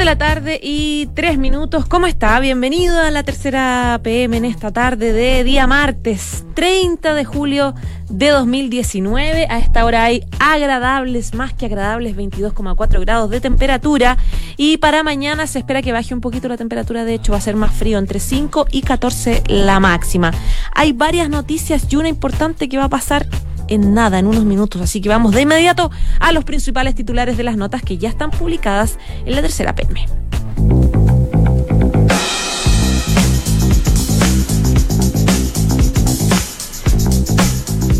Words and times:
De 0.00 0.06
la 0.06 0.16
tarde 0.16 0.58
y 0.62 1.08
tres 1.14 1.36
minutos. 1.36 1.84
¿Cómo 1.84 2.06
está? 2.06 2.40
Bienvenido 2.40 2.98
a 2.98 3.10
la 3.10 3.22
tercera 3.22 4.00
PM 4.02 4.34
en 4.34 4.46
esta 4.46 4.70
tarde 4.70 5.12
de 5.12 5.44
día 5.44 5.66
martes 5.66 6.42
30 6.54 7.12
de 7.12 7.26
julio 7.26 7.74
de 8.08 8.30
2019. 8.30 9.46
A 9.50 9.58
esta 9.58 9.84
hora 9.84 10.04
hay 10.04 10.24
agradables, 10.38 11.34
más 11.34 11.52
que 11.52 11.66
agradables, 11.66 12.16
22,4 12.16 13.00
grados 13.00 13.28
de 13.28 13.42
temperatura. 13.42 14.16
Y 14.56 14.78
para 14.78 15.02
mañana 15.02 15.46
se 15.46 15.58
espera 15.58 15.82
que 15.82 15.92
baje 15.92 16.14
un 16.14 16.22
poquito 16.22 16.48
la 16.48 16.56
temperatura. 16.56 17.04
De 17.04 17.12
hecho, 17.12 17.32
va 17.32 17.38
a 17.38 17.42
ser 17.42 17.56
más 17.56 17.74
frío, 17.74 17.98
entre 17.98 18.20
5 18.20 18.68
y 18.70 18.80
14 18.80 19.42
la 19.48 19.80
máxima. 19.80 20.32
Hay 20.74 20.94
varias 20.94 21.28
noticias 21.28 21.86
y 21.90 21.96
una 21.96 22.08
importante 22.08 22.70
que 22.70 22.78
va 22.78 22.84
a 22.84 22.88
pasar 22.88 23.26
en 23.70 23.94
nada, 23.94 24.18
en 24.18 24.26
unos 24.26 24.44
minutos. 24.44 24.82
Así 24.82 25.00
que 25.00 25.08
vamos 25.08 25.32
de 25.32 25.42
inmediato 25.42 25.90
a 26.18 26.32
los 26.32 26.44
principales 26.44 26.94
titulares 26.94 27.36
de 27.36 27.44
las 27.44 27.56
notas 27.56 27.82
que 27.82 27.96
ya 27.96 28.10
están 28.10 28.30
publicadas 28.30 28.98
en 29.24 29.34
la 29.34 29.42
tercera 29.42 29.74
PM. 29.74 30.06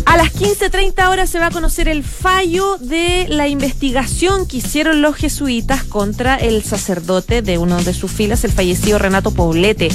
A 0.05 0.17
las 0.17 0.33
15.30 0.33 1.09
horas 1.09 1.29
se 1.29 1.39
va 1.39 1.47
a 1.47 1.51
conocer 1.51 1.87
el 1.87 2.03
fallo 2.03 2.77
de 2.77 3.27
la 3.29 3.47
investigación 3.47 4.45
que 4.45 4.57
hicieron 4.57 5.01
los 5.01 5.15
jesuitas 5.15 5.85
contra 5.85 6.35
el 6.35 6.63
sacerdote 6.63 7.41
de 7.41 7.57
uno 7.57 7.81
de 7.81 7.93
sus 7.93 8.11
filas, 8.11 8.43
el 8.43 8.51
fallecido 8.51 8.99
Renato 8.99 9.31
Poblete 9.31 9.89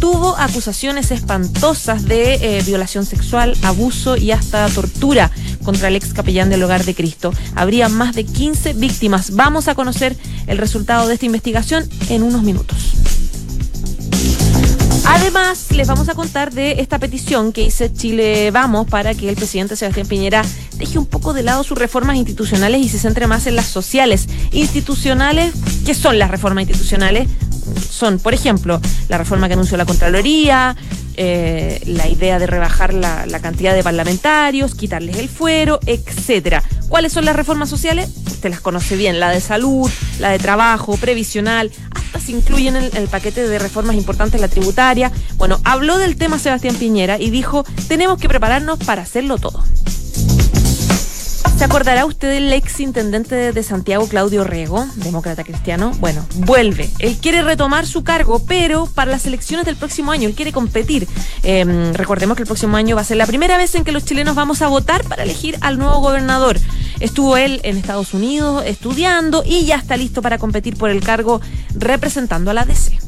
tuvo 0.00 0.36
acusaciones 0.36 1.10
espantosas 1.10 2.04
de 2.04 2.34
eh, 2.34 2.62
violación 2.64 3.04
sexual, 3.06 3.56
abuso 3.62 4.16
y 4.16 4.30
hasta 4.30 4.68
tortura 4.68 5.30
contra 5.64 5.88
el 5.88 5.96
ex 5.96 6.12
capellán 6.12 6.50
del 6.50 6.62
Hogar 6.62 6.84
de 6.84 6.94
Cristo. 6.94 7.32
Habría 7.54 7.88
más 7.88 8.14
de 8.14 8.24
15 8.24 8.74
víctimas. 8.74 9.32
Vamos 9.32 9.68
a 9.68 9.74
conocer 9.74 10.16
el 10.46 10.58
resultado 10.58 11.08
de 11.08 11.14
esta 11.14 11.26
investigación 11.26 11.88
en 12.08 12.22
unos 12.22 12.42
minutos. 12.42 12.94
Además, 15.08 15.70
les 15.70 15.86
vamos 15.86 16.08
a 16.08 16.14
contar 16.14 16.52
de 16.52 16.80
esta 16.80 16.98
petición 16.98 17.52
que 17.52 17.62
hizo 17.62 17.86
Chile 17.88 18.50
Vamos 18.50 18.88
para 18.88 19.14
que 19.14 19.28
el 19.28 19.36
presidente 19.36 19.76
Sebastián 19.76 20.06
Piñera 20.08 20.42
deje 20.78 20.98
un 20.98 21.06
poco 21.06 21.32
de 21.32 21.44
lado 21.44 21.62
sus 21.62 21.78
reformas 21.78 22.16
institucionales 22.16 22.84
y 22.84 22.88
se 22.88 22.98
centre 22.98 23.26
más 23.28 23.46
en 23.46 23.54
las 23.54 23.66
sociales. 23.66 24.26
Institucionales, 24.50 25.54
¿qué 25.86 25.94
son 25.94 26.18
las 26.18 26.30
reformas 26.30 26.62
institucionales? 26.62 27.28
Son, 27.90 28.18
por 28.18 28.34
ejemplo, 28.34 28.80
la 29.08 29.18
reforma 29.18 29.48
que 29.48 29.54
anunció 29.54 29.76
la 29.76 29.84
Contraloría, 29.84 30.76
eh, 31.18 31.80
la 31.86 32.08
idea 32.08 32.38
de 32.38 32.46
rebajar 32.46 32.92
la, 32.92 33.24
la, 33.26 33.40
cantidad 33.40 33.74
de 33.74 33.82
parlamentarios, 33.82 34.74
quitarles 34.74 35.16
el 35.16 35.28
fuero, 35.28 35.80
etcétera. 35.86 36.62
¿Cuáles 36.88 37.12
son 37.12 37.24
las 37.24 37.34
reformas 37.34 37.70
sociales? 37.70 38.10
Usted 38.26 38.50
las 38.50 38.60
conoce 38.60 38.96
bien, 38.96 39.18
la 39.18 39.30
de 39.30 39.40
salud, 39.40 39.90
la 40.18 40.30
de 40.30 40.38
trabajo, 40.38 40.96
previsional, 40.98 41.70
hasta 41.90 42.20
se 42.20 42.32
incluyen 42.32 42.76
en 42.76 42.84
el, 42.84 42.96
el 42.96 43.08
paquete 43.08 43.48
de 43.48 43.58
reformas 43.58 43.96
importantes 43.96 44.40
la 44.40 44.48
tributaria. 44.48 45.10
Bueno, 45.36 45.58
habló 45.64 45.96
del 45.96 46.16
tema 46.16 46.38
Sebastián 46.38 46.76
Piñera 46.76 47.18
y 47.18 47.30
dijo, 47.30 47.64
tenemos 47.88 48.18
que 48.18 48.28
prepararnos 48.28 48.78
para 48.80 49.02
hacerlo 49.02 49.38
todo. 49.38 49.64
¿Se 51.56 51.64
acordará 51.64 52.04
usted 52.04 52.28
del 52.28 52.52
ex 52.52 52.80
intendente 52.80 53.52
de 53.52 53.62
Santiago, 53.62 54.06
Claudio 54.08 54.44
Rego, 54.44 54.86
demócrata 54.96 55.42
cristiano? 55.42 55.92
Bueno, 56.00 56.26
vuelve. 56.34 56.90
Él 56.98 57.16
quiere 57.16 57.40
retomar 57.40 57.86
su 57.86 58.04
cargo, 58.04 58.42
pero 58.46 58.84
para 58.84 59.10
las 59.10 59.24
elecciones 59.24 59.64
del 59.64 59.76
próximo 59.76 60.12
año, 60.12 60.28
él 60.28 60.34
quiere 60.34 60.52
competir. 60.52 61.08
Eh, 61.42 61.92
recordemos 61.94 62.36
que 62.36 62.42
el 62.42 62.46
próximo 62.46 62.76
año 62.76 62.94
va 62.94 63.00
a 63.00 63.04
ser 63.04 63.16
la 63.16 63.26
primera 63.26 63.56
vez 63.56 63.74
en 63.74 63.84
que 63.84 63.92
los 63.92 64.04
chilenos 64.04 64.34
vamos 64.34 64.60
a 64.60 64.68
votar 64.68 65.04
para 65.04 65.22
elegir 65.22 65.56
al 65.62 65.78
nuevo 65.78 66.00
gobernador. 66.00 66.58
Estuvo 67.00 67.38
él 67.38 67.60
en 67.64 67.78
Estados 67.78 68.12
Unidos 68.12 68.62
estudiando 68.66 69.42
y 69.44 69.64
ya 69.64 69.76
está 69.76 69.96
listo 69.96 70.20
para 70.20 70.36
competir 70.36 70.76
por 70.76 70.90
el 70.90 71.02
cargo 71.02 71.40
representando 71.74 72.50
a 72.50 72.54
la 72.54 72.66
DC. 72.66 72.98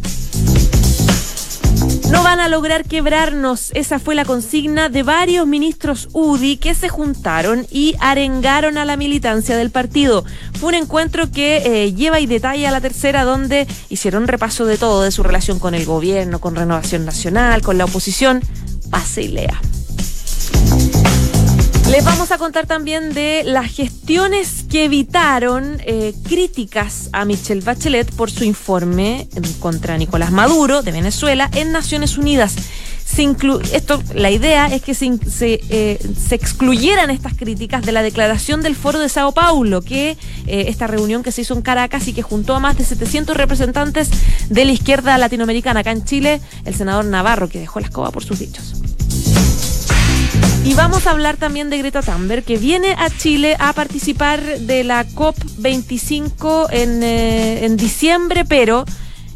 No 2.10 2.22
van 2.22 2.40
a 2.40 2.48
lograr 2.48 2.84
quebrarnos. 2.84 3.70
Esa 3.74 3.98
fue 3.98 4.14
la 4.14 4.24
consigna 4.24 4.88
de 4.88 5.02
varios 5.02 5.46
ministros 5.46 6.08
UDI 6.12 6.56
que 6.56 6.74
se 6.74 6.88
juntaron 6.88 7.66
y 7.70 7.94
arengaron 8.00 8.78
a 8.78 8.84
la 8.84 8.96
militancia 8.96 9.56
del 9.56 9.70
partido. 9.70 10.24
Fue 10.58 10.70
un 10.70 10.74
encuentro 10.74 11.30
que 11.30 11.58
eh, 11.58 11.92
lleva 11.94 12.20
y 12.20 12.26
detalla 12.26 12.70
a 12.70 12.72
la 12.72 12.80
tercera 12.80 13.24
donde 13.24 13.66
hicieron 13.88 14.26
repaso 14.26 14.64
de 14.64 14.78
todo, 14.78 15.02
de 15.02 15.10
su 15.10 15.22
relación 15.22 15.58
con 15.58 15.74
el 15.74 15.84
gobierno, 15.84 16.40
con 16.40 16.56
Renovación 16.56 17.04
Nacional, 17.04 17.62
con 17.62 17.78
la 17.78 17.84
oposición. 17.84 18.42
Pase 18.90 19.22
y 19.22 19.28
lea. 19.28 19.60
Les 21.90 22.04
vamos 22.04 22.30
a 22.32 22.38
contar 22.38 22.66
también 22.66 23.14
de 23.14 23.42
las 23.44 23.72
gestiones 23.72 24.64
que 24.70 24.84
evitaron 24.84 25.78
eh, 25.86 26.14
críticas 26.28 27.08
a 27.12 27.24
Michelle 27.24 27.62
Bachelet 27.62 28.10
por 28.14 28.30
su 28.30 28.44
informe 28.44 29.26
contra 29.58 29.96
Nicolás 29.96 30.30
Maduro 30.30 30.82
de 30.82 30.92
Venezuela 30.92 31.50
en 31.54 31.72
Naciones 31.72 32.18
Unidas. 32.18 32.56
Esto, 33.72 34.00
la 34.14 34.30
idea 34.30 34.66
es 34.66 34.82
que 34.82 34.92
eh, 34.92 35.98
se, 36.28 36.34
excluyeran 36.34 37.10
estas 37.10 37.34
críticas 37.34 37.84
de 37.84 37.90
la 37.90 38.02
declaración 38.02 38.62
del 38.62 38.76
Foro 38.76 39.00
de 39.00 39.08
Sao 39.08 39.32
Paulo, 39.32 39.82
que 39.82 40.10
eh, 40.46 40.66
esta 40.68 40.86
reunión 40.86 41.24
que 41.24 41.32
se 41.32 41.40
hizo 41.40 41.54
en 41.54 41.62
Caracas 41.62 42.06
y 42.06 42.12
que 42.12 42.22
juntó 42.22 42.54
a 42.54 42.60
más 42.60 42.78
de 42.78 42.84
700 42.84 43.36
representantes 43.36 44.10
de 44.50 44.64
la 44.64 44.72
izquierda 44.72 45.18
latinoamericana. 45.18 45.80
Acá 45.80 45.90
en 45.90 46.04
Chile, 46.04 46.40
el 46.64 46.74
senador 46.76 47.06
Navarro, 47.06 47.48
que 47.48 47.58
dejó 47.58 47.80
la 47.80 47.86
escoba 47.86 48.12
por 48.12 48.22
sus 48.22 48.38
dichos. 48.38 48.74
Y 50.68 50.74
vamos 50.74 51.06
a 51.06 51.12
hablar 51.12 51.38
también 51.38 51.70
de 51.70 51.78
Greta 51.78 52.02
Thunberg, 52.02 52.44
que 52.44 52.58
viene 52.58 52.94
a 52.98 53.08
Chile 53.08 53.56
a 53.58 53.72
participar 53.72 54.42
de 54.42 54.84
la 54.84 55.06
COP25 55.06 56.68
en, 56.70 57.02
eh, 57.02 57.64
en 57.64 57.78
diciembre, 57.78 58.44
pero 58.44 58.84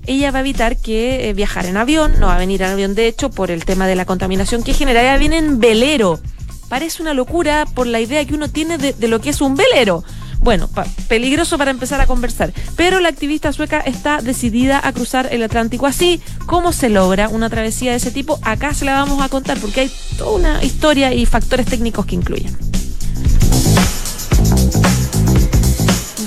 ella 0.06 0.30
va 0.30 0.40
a 0.40 0.42
evitar 0.42 0.76
que 0.76 1.30
eh, 1.30 1.32
viajar 1.32 1.64
en 1.64 1.78
avión, 1.78 2.20
no 2.20 2.26
va 2.26 2.34
a 2.34 2.38
venir 2.38 2.60
en 2.60 2.68
avión 2.68 2.94
de 2.94 3.06
hecho 3.06 3.30
por 3.30 3.50
el 3.50 3.64
tema 3.64 3.86
de 3.86 3.94
la 3.94 4.04
contaminación 4.04 4.62
que 4.62 4.74
genera, 4.74 5.00
ella 5.00 5.16
viene 5.16 5.38
en 5.38 5.58
velero. 5.58 6.20
Parece 6.68 7.00
una 7.00 7.14
locura 7.14 7.64
por 7.74 7.86
la 7.86 8.00
idea 8.00 8.22
que 8.26 8.34
uno 8.34 8.50
tiene 8.50 8.76
de, 8.76 8.92
de 8.92 9.08
lo 9.08 9.22
que 9.22 9.30
es 9.30 9.40
un 9.40 9.56
velero. 9.56 10.04
Bueno, 10.42 10.68
peligroso 11.08 11.56
para 11.56 11.70
empezar 11.70 12.00
a 12.00 12.06
conversar. 12.06 12.52
Pero 12.76 12.98
la 13.00 13.08
activista 13.08 13.52
sueca 13.52 13.80
está 13.80 14.20
decidida 14.20 14.80
a 14.82 14.92
cruzar 14.92 15.28
el 15.30 15.42
Atlántico 15.42 15.86
así. 15.86 16.20
¿Cómo 16.46 16.72
se 16.72 16.88
logra 16.88 17.28
una 17.28 17.48
travesía 17.48 17.92
de 17.92 17.98
ese 17.98 18.10
tipo? 18.10 18.38
Acá 18.42 18.74
se 18.74 18.84
la 18.84 18.94
vamos 18.94 19.22
a 19.22 19.28
contar 19.28 19.58
porque 19.58 19.82
hay 19.82 19.90
toda 20.18 20.32
una 20.32 20.64
historia 20.64 21.14
y 21.14 21.26
factores 21.26 21.66
técnicos 21.66 22.06
que 22.06 22.16
incluyen. 22.16 22.71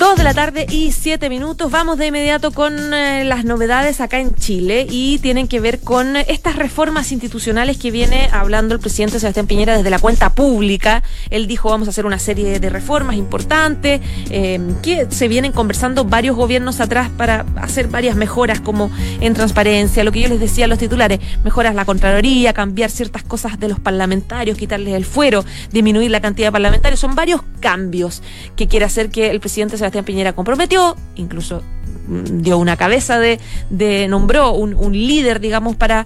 Dos 0.05 0.17
de 0.17 0.23
la 0.23 0.35
tarde 0.35 0.67
y 0.69 0.91
siete 0.91 1.31
minutos. 1.31 1.71
Vamos 1.71 1.97
de 1.97 2.05
inmediato 2.05 2.51
con 2.51 2.93
eh, 2.93 3.23
las 3.25 3.43
novedades 3.43 4.01
acá 4.01 4.19
en 4.19 4.35
Chile 4.35 4.85
y 4.87 5.17
tienen 5.17 5.47
que 5.47 5.59
ver 5.59 5.79
con 5.79 6.15
estas 6.15 6.57
reformas 6.57 7.11
institucionales 7.11 7.77
que 7.77 7.89
viene 7.89 8.29
hablando 8.31 8.75
el 8.75 8.79
presidente 8.79 9.19
Sebastián 9.19 9.47
Piñera 9.47 9.75
desde 9.75 9.89
la 9.89 9.97
cuenta 9.97 10.29
pública. 10.29 11.01
Él 11.31 11.47
dijo 11.47 11.71
vamos 11.71 11.87
a 11.87 11.89
hacer 11.89 12.05
una 12.05 12.19
serie 12.19 12.59
de 12.59 12.69
reformas 12.69 13.15
importantes 13.15 13.99
eh, 14.29 14.59
que 14.83 15.07
se 15.09 15.27
vienen 15.27 15.51
conversando 15.51 16.05
varios 16.05 16.35
gobiernos 16.35 16.81
atrás 16.81 17.09
para 17.17 17.43
hacer 17.55 17.87
varias 17.87 18.15
mejoras 18.15 18.61
como 18.61 18.91
en 19.21 19.33
transparencia, 19.33 20.03
lo 20.03 20.11
que 20.11 20.21
yo 20.21 20.29
les 20.29 20.39
decía 20.39 20.65
a 20.65 20.67
los 20.67 20.77
titulares, 20.77 21.19
mejoras 21.43 21.73
la 21.73 21.83
Contraloría, 21.83 22.53
cambiar 22.53 22.91
ciertas 22.91 23.23
cosas 23.23 23.59
de 23.59 23.69
los 23.69 23.79
parlamentarios, 23.79 24.55
quitarles 24.55 24.93
el 24.93 25.03
fuero, 25.03 25.43
disminuir 25.71 26.11
la 26.11 26.21
cantidad 26.21 26.49
de 26.49 26.51
parlamentarios. 26.51 26.99
Son 26.99 27.15
varios 27.15 27.41
cambios 27.59 28.21
que 28.55 28.67
quiere 28.67 28.85
hacer 28.85 29.09
que 29.09 29.31
el 29.31 29.39
presidente 29.39 29.77
Sebastián 29.77 29.94
Piñera 30.03 30.33
comprometió, 30.33 30.95
incluso 31.15 31.61
dio 32.07 32.57
una 32.57 32.77
cabeza 32.77 33.19
de, 33.19 33.39
de 33.69 34.07
nombró 34.07 34.51
un, 34.53 34.73
un, 34.73 34.93
líder, 34.93 35.39
digamos, 35.39 35.75
para, 35.75 36.05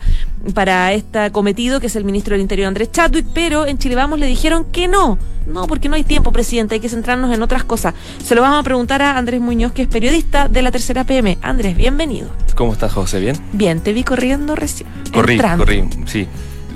para 0.53 0.93
este 0.93 1.31
cometido, 1.31 1.79
que 1.79 1.87
es 1.87 1.95
el 1.95 2.05
ministro 2.05 2.33
del 2.33 2.41
Interior 2.41 2.67
Andrés 2.67 2.91
Chadwick, 2.91 3.25
pero 3.33 3.65
en 3.65 3.77
Chile 3.77 3.95
Vamos 3.95 4.19
le 4.19 4.27
dijeron 4.27 4.65
que 4.65 4.87
no. 4.87 5.17
No, 5.45 5.65
porque 5.67 5.89
no 5.89 5.95
hay 5.95 6.03
tiempo, 6.03 6.31
presidente, 6.31 6.75
hay 6.75 6.79
que 6.79 6.89
centrarnos 6.89 7.33
en 7.33 7.41
otras 7.41 7.63
cosas. 7.63 7.95
Se 8.23 8.35
lo 8.35 8.41
vamos 8.41 8.59
a 8.59 8.63
preguntar 8.63 9.01
a 9.01 9.17
Andrés 9.17 9.41
Muñoz, 9.41 9.71
que 9.71 9.81
es 9.81 9.87
periodista 9.87 10.47
de 10.47 10.61
la 10.61 10.71
tercera 10.71 11.03
PM. 11.03 11.37
Andrés, 11.41 11.75
bienvenido. 11.75 12.29
¿Cómo 12.55 12.73
estás, 12.73 12.93
José? 12.93 13.19
¿Bien? 13.19 13.35
Bien, 13.51 13.81
te 13.81 13.91
vi 13.91 14.03
corriendo 14.03 14.55
recién. 14.55 14.87
Corrí, 15.11 15.33
entrando. 15.33 15.65
corrí, 15.65 15.83
sí. 16.05 16.27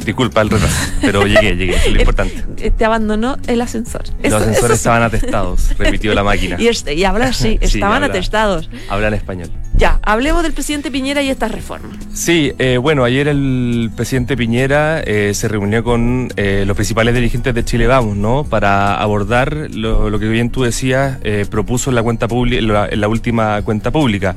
Disculpa 0.06 0.42
el 0.42 0.50
retraso, 0.50 0.92
pero 1.02 1.26
llegué, 1.26 1.56
llegué, 1.56 1.76
eso 1.76 1.88
es 1.88 1.94
lo 1.94 2.00
importante. 2.00 2.72
Te 2.72 2.86
abandonó 2.86 3.38
el 3.48 3.62
ascensor. 3.62 4.04
Los 4.22 4.34
ascensores 4.34 4.78
estaban 4.78 5.04
atestados, 5.04 5.78
repitió 5.78 6.14
la 6.14 6.24
máquina. 6.24 6.58
Y, 6.64 6.68
este, 6.68 6.94
y 6.94 7.04
estaban 7.04 7.34
sí, 7.62 7.82
habla, 7.82 8.06
atestados. 8.06 8.70
Habla 8.90 9.08
en 9.10 9.14
español. 9.16 9.50
Ya, 9.76 10.00
hablemos 10.04 10.44
del 10.44 10.54
presidente 10.54 10.92
Piñera 10.92 11.24
y 11.24 11.30
estas 11.30 11.52
reformas. 11.52 11.98
Sí, 12.14 12.54
eh, 12.60 12.78
bueno, 12.78 13.04
ayer 13.04 13.28
el 13.28 13.90
presidente 13.96 14.38
Piñera 14.38 15.02
eh, 15.02 15.34
se 15.34 15.48
reunió 15.48 15.84
con 15.84 16.32
eh, 16.36 16.64
los 16.68 16.76
principales 16.76 17.16
dirigentes 17.16 17.56
de 17.56 17.66
Chile 17.66 17.88
Vamos, 17.88 18.16
¿no? 18.16 18.44
Para 18.44 18.96
abordar 18.96 19.68
lo, 19.72 20.20
que 20.20 20.28
bien 20.28 20.52
tú 20.52 20.64
decías, 20.64 21.18
propuso 21.50 21.90
en 21.90 21.96
la 21.96 22.04
cuenta 22.04 22.28
pública, 22.28 22.88
en 22.90 23.02
la 23.02 23.08
última 23.08 23.62
cuenta 23.64 23.92
pública 23.92 24.36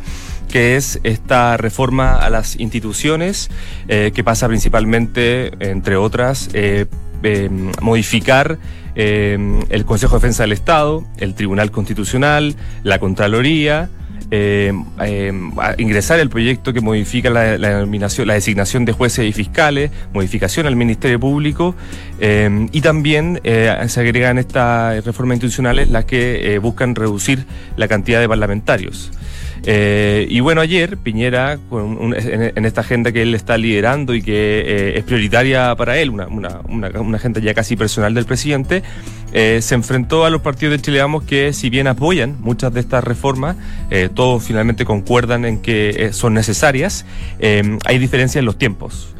que 0.48 0.76
es 0.76 1.00
esta 1.02 1.56
reforma 1.56 2.16
a 2.16 2.30
las 2.30 2.58
instituciones, 2.58 3.50
que 3.88 4.24
pasa 4.24 4.46
principalmente, 4.46 5.52
entre 5.58 5.96
otras, 5.96 6.48
modificar 7.82 8.58
el 8.94 9.84
Consejo 9.84 10.14
de 10.14 10.20
Defensa 10.20 10.44
del 10.44 10.52
Estado, 10.52 11.04
el 11.18 11.34
Tribunal 11.34 11.72
Constitucional, 11.72 12.54
la 12.84 13.00
Contraloría, 13.00 13.90
eh, 14.30 14.72
eh, 15.00 15.32
ingresar 15.78 16.18
el 16.18 16.28
proyecto 16.28 16.72
que 16.72 16.80
modifica 16.80 17.30
la, 17.30 17.56
designación 17.56 18.84
de 18.84 18.92
jueces 18.92 19.26
y 19.26 19.32
fiscales, 19.32 19.90
modificación 20.12 20.66
al 20.66 20.76
Ministerio 20.76 21.20
Público 21.20 21.74
eh, 22.20 22.68
y 22.72 22.80
también 22.80 23.40
se 23.44 24.00
agregan 24.00 24.38
estas 24.38 25.04
reformas 25.04 25.36
institucionales 25.36 25.90
las 25.90 26.04
que 26.04 26.58
buscan 26.60 26.94
reducir 26.94 27.44
la 27.76 27.88
cantidad 27.88 28.20
de 28.20 28.28
parlamentarios. 28.28 29.12
Y 29.66 30.40
bueno, 30.40 30.60
ayer 30.60 30.96
Piñera, 30.98 31.58
en, 31.70 32.64
esta 32.64 32.80
agenda 32.82 33.12
que 33.12 33.22
él 33.22 33.34
está 33.34 33.58
liderando 33.58 34.14
y 34.14 34.22
que 34.22 34.60
eh, 34.60 34.98
es 34.98 35.04
prioritaria 35.04 35.74
para 35.76 35.98
él, 35.98 36.10
una, 36.10 36.28
una, 36.28 36.60
una, 36.68 37.16
agenda 37.16 37.40
ya 37.40 37.54
casi 37.54 37.76
personal 37.76 38.14
del 38.14 38.26
presidente, 38.26 38.82
eh, 39.38 39.60
se 39.60 39.74
enfrentó 39.74 40.24
a 40.24 40.30
los 40.30 40.40
partidos 40.40 40.72
de 40.72 40.80
Chile 40.80 41.02
Vamos 41.02 41.24
que 41.24 41.52
si 41.52 41.68
bien 41.68 41.86
apoyan 41.86 42.36
muchas 42.40 42.72
de 42.72 42.80
estas 42.80 43.04
reformas, 43.04 43.56
todos 44.14 44.42
finalmente 44.42 44.86
concuerdan 44.86 45.44
en 45.44 45.58
que 45.58 46.10
son 46.12 46.32
necesarias, 46.34 47.04
hay 47.40 47.98
diferencias 47.98 48.40
en 48.40 48.46
los 48.46 48.56
tiempos. 48.56 49.14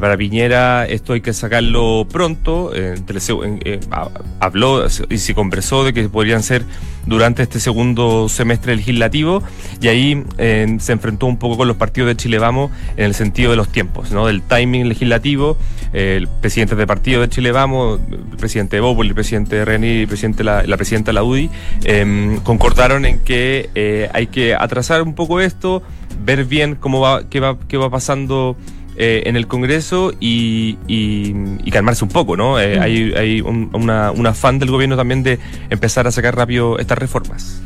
para 0.00 0.16
Piñera 0.16 0.86
esto 0.86 1.12
hay 1.12 1.20
que 1.20 1.32
sacarlo 1.32 2.06
pronto, 2.10 2.72
habló 4.40 4.86
y 5.08 5.18
se 5.18 5.34
conversó 5.34 5.84
de 5.84 5.92
que 5.92 6.08
podrían 6.08 6.42
ser 6.42 6.64
durante 7.06 7.42
este 7.42 7.60
segundo 7.60 8.28
semestre 8.28 8.74
legislativo 8.76 9.42
y 9.80 9.88
ahí 9.88 10.24
eh, 10.38 10.76
se 10.80 10.92
enfrentó 10.92 11.26
un 11.26 11.36
poco 11.36 11.56
con 11.56 11.68
los 11.68 11.76
partidos 11.76 12.08
de 12.08 12.16
Chile 12.16 12.38
Vamos 12.38 12.70
en 12.96 13.04
el 13.04 13.14
sentido 13.14 13.50
de 13.50 13.56
los 13.56 13.68
tiempos, 13.68 14.10
¿no? 14.10 14.26
del 14.26 14.42
timing 14.42 14.88
legislativo. 14.88 15.56
el 15.92 16.28
presidente 16.28 16.74
de 16.76 16.86
partido 16.86 17.20
de 17.20 17.28
Chile 17.28 17.52
Vamos, 17.52 18.00
el 18.10 18.36
presidente 18.36 18.76
de 18.76 18.80
Bópoli, 18.80 19.10
el 19.10 19.14
presidente 19.14 19.43
de 19.50 19.64
Reni 19.64 20.02
y 20.02 20.06
presidente 20.06 20.44
la, 20.44 20.62
la 20.62 20.76
presidenta 20.76 21.10
de 21.10 21.14
la 21.14 21.22
UDI 21.22 21.50
em, 21.84 22.40
concordaron 22.40 23.04
en 23.06 23.18
que 23.20 23.70
eh, 23.74 24.08
hay 24.12 24.26
que 24.26 24.54
atrasar 24.54 25.02
un 25.02 25.14
poco 25.14 25.40
esto, 25.40 25.82
ver 26.24 26.44
bien 26.44 26.74
cómo 26.74 27.00
va, 27.00 27.28
qué 27.28 27.40
va, 27.40 27.58
qué 27.68 27.76
va 27.76 27.90
pasando 27.90 28.56
eh, 28.96 29.24
en 29.26 29.36
el 29.36 29.48
Congreso 29.48 30.12
y, 30.20 30.76
calmarse 31.72 32.04
un 32.04 32.10
poco, 32.10 32.36
¿no? 32.36 32.60
Eh. 32.60 32.78
Hay, 32.78 33.40
un, 33.40 33.70
una, 33.72 34.12
un 34.12 34.26
afán 34.26 34.60
del 34.60 34.70
gobierno 34.70 34.96
también 34.96 35.24
de 35.24 35.40
empezar 35.70 36.06
a 36.06 36.12
sacar 36.12 36.36
rápido 36.36 36.78
estas 36.78 36.98
reformas. 36.98 37.60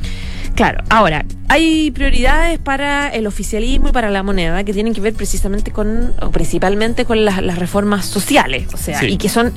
Claro, 0.54 0.82
ahora, 0.88 1.25
hay 1.48 1.92
prioridades 1.92 2.58
para 2.58 3.08
el 3.10 3.28
oficialismo 3.28 3.90
y 3.90 3.92
para 3.92 4.10
la 4.10 4.25
moneda 4.25 4.64
que 4.64 4.72
tienen 4.72 4.92
que 4.92 5.00
ver 5.00 5.14
precisamente 5.14 5.70
con, 5.70 6.14
o 6.20 6.30
principalmente 6.30 7.04
con 7.04 7.25
las, 7.25 7.58
reformas 7.58 8.06
sociales, 8.06 8.66
o 8.72 8.76
sea, 8.76 9.04
y 9.04 9.19
que 9.19 9.28
son 9.28 9.52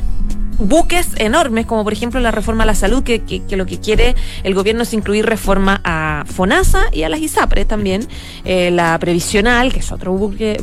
buques 0.68 1.10
enormes, 1.18 1.66
como 1.66 1.84
por 1.84 1.94
ejemplo 1.94 2.20
la 2.20 2.32
reforma 2.32 2.64
a 2.64 2.66
la 2.66 2.76
salud, 2.76 3.04
que, 3.04 3.22
lo 3.52 3.66
que 3.66 3.80
quiere 3.80 4.16
el 4.44 4.54
gobierno 4.54 4.84
es 4.84 4.94
incluir 4.94 5.26
reforma 5.26 5.82
a 5.84 6.24
FONASA 6.26 6.86
y 6.92 7.04
a 7.04 7.10
las 7.10 7.20
ISAPRE 7.20 7.66
también, 7.66 8.08
eh, 8.46 8.72
la 8.72 8.98
previsional, 9.00 9.74
que 9.74 9.80
es 9.80 9.92
otro 9.92 10.14
buque, 10.14 10.58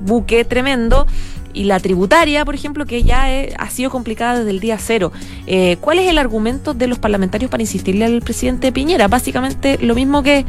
buque, 0.00 0.44
tremendo, 0.44 1.06
y 1.52 1.64
la 1.64 1.78
tributaria, 1.78 2.44
por 2.44 2.54
ejemplo, 2.54 2.84
que 2.84 3.04
ya 3.04 3.26
ha 3.58 3.70
sido 3.70 3.88
complicada 3.90 4.40
desde 4.40 4.50
el 4.50 4.60
día 4.60 4.76
cero. 4.78 5.12
Eh, 5.46 5.76
¿Cuál 5.80 6.00
es 6.00 6.10
el 6.10 6.18
argumento 6.18 6.74
de 6.74 6.88
los 6.88 6.98
parlamentarios 6.98 7.50
para 7.50 7.62
insistirle 7.62 8.04
al 8.04 8.20
presidente 8.22 8.72
Piñera? 8.72 9.06
Básicamente 9.06 9.78
lo 9.80 9.94
mismo 9.94 10.24
que 10.24 10.44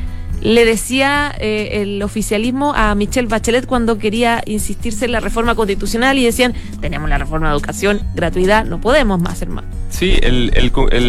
le 0.46 0.64
decía 0.64 1.34
eh, 1.40 1.82
el 1.82 2.04
oficialismo 2.04 2.74
a 2.76 2.94
Michelle 2.94 3.28
Bachelet 3.28 3.66
cuando 3.66 3.98
quería 3.98 4.44
insistirse 4.46 5.06
en 5.06 5.12
la 5.12 5.20
reforma 5.20 5.56
constitucional 5.56 6.20
y 6.20 6.24
decían, 6.24 6.54
tenemos 6.82 7.10
la 7.10 7.18
reforma 7.18 7.48
de 7.48 7.56
educación, 7.56 8.02
gratuidad, 8.14 8.64
no 8.64 8.80
podemos 8.80 9.20
más, 9.20 9.42
hermano. 9.42 9.68
Sí, 9.90 10.20
el, 10.22 10.52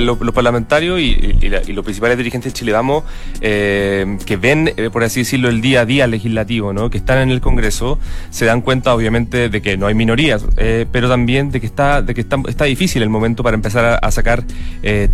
los 0.05 0.35
parlamentarios 0.35 1.01
y, 1.01 1.15
los 1.51 1.85
principales 1.85 2.17
dirigentes 2.17 2.53
de 2.53 2.59
Chile 2.59 2.73
Vamos, 2.73 3.05
eh, 3.43 4.17
que 4.25 4.37
ven, 4.37 4.73
eh, 4.77 4.89
por 4.91 5.05
así 5.05 5.21
decirlo, 5.21 5.51
el 5.51 5.61
día 5.61 5.83
a 5.83 5.85
día 5.85 6.07
legislativo, 6.07 6.73
¿no? 6.73 6.89
que 6.89 6.97
están 6.97 7.19
en 7.19 7.31
el 7.31 7.43
Congreso, 7.43 7.99
se 8.31 8.47
dan 8.47 8.63
cuenta 8.63 8.95
obviamente 8.95 9.51
de 9.51 9.61
que 9.61 9.77
no 9.77 9.87
hay 9.87 9.95
minorías, 9.95 10.47
pero 10.93 11.09
también 11.09 11.51
de 11.51 11.61
que 11.61 11.67
está, 11.67 12.01
de 12.01 12.15
que 12.15 12.23
está, 12.23 12.39
está, 12.49 12.65
difícil 12.65 13.03
el 13.03 13.11
momento 13.11 13.43
para 13.43 13.55
empezar 13.55 13.99
a, 14.01 14.11
sacar 14.11 14.45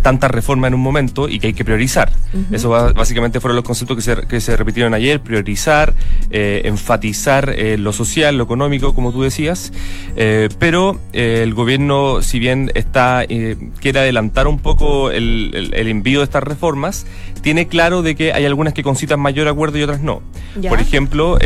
tantas 0.01 0.31
reformas 0.31 0.69
en 0.69 0.75
un 0.75 0.81
momento 0.81 1.27
y 1.27 1.39
que 1.39 1.47
hay 1.47 1.53
que 1.53 1.65
priorizar. 1.65 2.11
Eso 2.51 2.69
básicamente 2.69 3.41
fueron 3.41 3.55
los 3.57 3.65
conceptos 3.65 3.97
que 3.97 4.03
se 4.03 4.12
que 4.21 4.41
se 4.41 4.55
repitieron 4.55 4.93
ayer, 4.93 5.19
priorizar, 5.21 5.93
eh, 6.31 6.61
enfatizar 6.65 7.49
eh, 7.49 7.77
lo 7.77 7.93
social, 7.93 8.37
lo 8.37 8.43
económico, 8.43 8.93
como 8.95 9.11
tú 9.11 9.21
decías, 9.21 9.71
eh, 10.15 10.49
pero 10.59 10.99
el 11.13 11.53
gobierno, 11.53 12.21
si 12.21 12.39
bien 12.39 12.71
está 12.75 13.25
quiere 13.79 13.99
adelantar 13.99 14.47
un 14.47 14.59
poco 14.59 15.11
el, 15.11 15.71
envío 15.73 16.19
de 16.19 16.25
estas 16.25 16.43
reformas, 16.43 17.05
tiene 17.43 17.67
claro 17.67 18.01
de 18.01 18.15
que 18.15 18.33
hay 18.33 18.45
algunas 18.45 18.73
que 18.73 18.81
concitan 18.81 19.19
mayor 19.19 19.47
acuerdo 19.47 19.77
y 19.77 19.83
otras 19.83 20.01
no. 20.01 20.23
Por 20.67 20.79
ejemplo, 20.79 21.37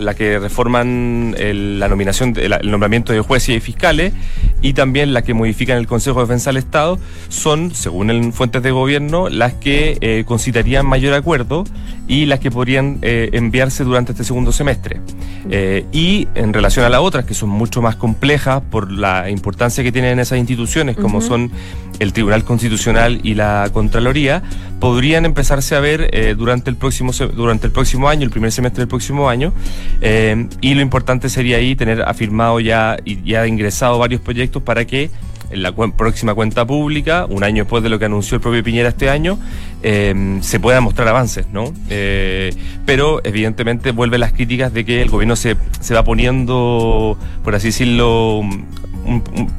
la 0.00 0.14
que 0.14 0.38
reforman 0.38 1.36
la 1.38 1.88
nominación, 1.88 2.34
el 2.36 2.70
nombramiento 2.70 3.12
de 3.12 3.20
jueces 3.20 3.56
y 3.56 3.60
fiscales 3.60 4.12
y 4.62 4.72
también 4.72 5.12
la 5.12 5.22
que 5.22 5.34
modifican 5.34 5.78
el 5.78 5.86
Consejo 5.86 6.20
de 6.20 6.26
Defensa 6.26 6.50
del 6.50 6.56
Estado 6.56 6.98
son, 7.28 7.74
según 7.74 8.32
fuentes 8.32 8.62
de 8.62 8.70
gobierno, 8.70 9.28
las 9.28 9.54
que 9.54 10.24
concitarían 10.26 10.86
mayor 10.86 11.14
acuerdo 11.14 11.64
y 12.06 12.26
las 12.26 12.38
que 12.40 12.50
podrían 12.50 12.98
eh, 13.02 13.30
enviarse 13.32 13.84
durante 13.84 14.12
este 14.12 14.24
segundo 14.24 14.52
semestre. 14.52 15.00
Eh, 15.50 15.86
y 15.92 16.28
en 16.34 16.52
relación 16.52 16.84
a 16.84 16.88
las 16.88 17.00
otras, 17.00 17.24
que 17.24 17.34
son 17.34 17.48
mucho 17.48 17.80
más 17.80 17.96
complejas 17.96 18.62
por 18.70 18.90
la 18.90 19.30
importancia 19.30 19.82
que 19.82 19.92
tienen 19.92 20.18
esas 20.18 20.38
instituciones, 20.38 20.96
como 20.96 21.20
son 21.20 21.50
el 21.98 22.12
Tribunal 22.12 22.44
Constitucional 22.44 23.20
y 23.22 23.34
la 23.34 23.70
Contraloría, 23.72 24.42
podrían 24.80 25.24
empezarse 25.24 25.74
a 25.76 25.80
ver 25.80 26.10
eh, 26.12 26.34
durante, 26.36 26.70
el 26.70 26.76
próximo, 26.76 27.12
durante 27.12 27.66
el 27.66 27.72
próximo 27.72 28.08
año, 28.08 28.24
el 28.24 28.30
primer 28.30 28.52
semestre 28.52 28.80
del 28.80 28.88
próximo 28.88 29.28
año. 29.28 29.52
y 30.60 30.74
lo 30.74 30.80
importante 30.80 31.28
sería 31.28 31.56
ahí 31.58 31.76
tener 31.76 32.02
afirmado 32.02 32.60
ya 32.60 32.96
y 33.04 33.22
ya 33.22 33.46
ingresado 33.46 33.98
varios 33.98 34.20
proyectos 34.20 34.62
para 34.62 34.84
que 34.84 35.10
en 35.54 35.62
la 35.62 35.72
próxima 35.72 36.34
cuenta 36.34 36.66
pública, 36.66 37.26
un 37.28 37.44
año 37.44 37.64
después 37.64 37.82
de 37.82 37.88
lo 37.88 37.98
que 37.98 38.06
anunció 38.06 38.36
el 38.36 38.40
propio 38.40 38.62
Piñera 38.62 38.88
este 38.88 39.08
año, 39.08 39.38
eh, 39.82 40.38
se 40.40 40.60
puedan 40.60 40.82
mostrar 40.82 41.08
avances, 41.08 41.46
¿no? 41.52 41.72
Eh, 41.90 42.54
pero 42.84 43.20
evidentemente 43.24 43.92
vuelve 43.92 44.18
las 44.18 44.32
críticas 44.32 44.72
de 44.72 44.84
que 44.84 45.02
el 45.02 45.10
gobierno 45.10 45.36
se, 45.36 45.56
se 45.80 45.94
va 45.94 46.04
poniendo, 46.04 47.16
por 47.42 47.54
así 47.54 47.68
decirlo, 47.68 48.42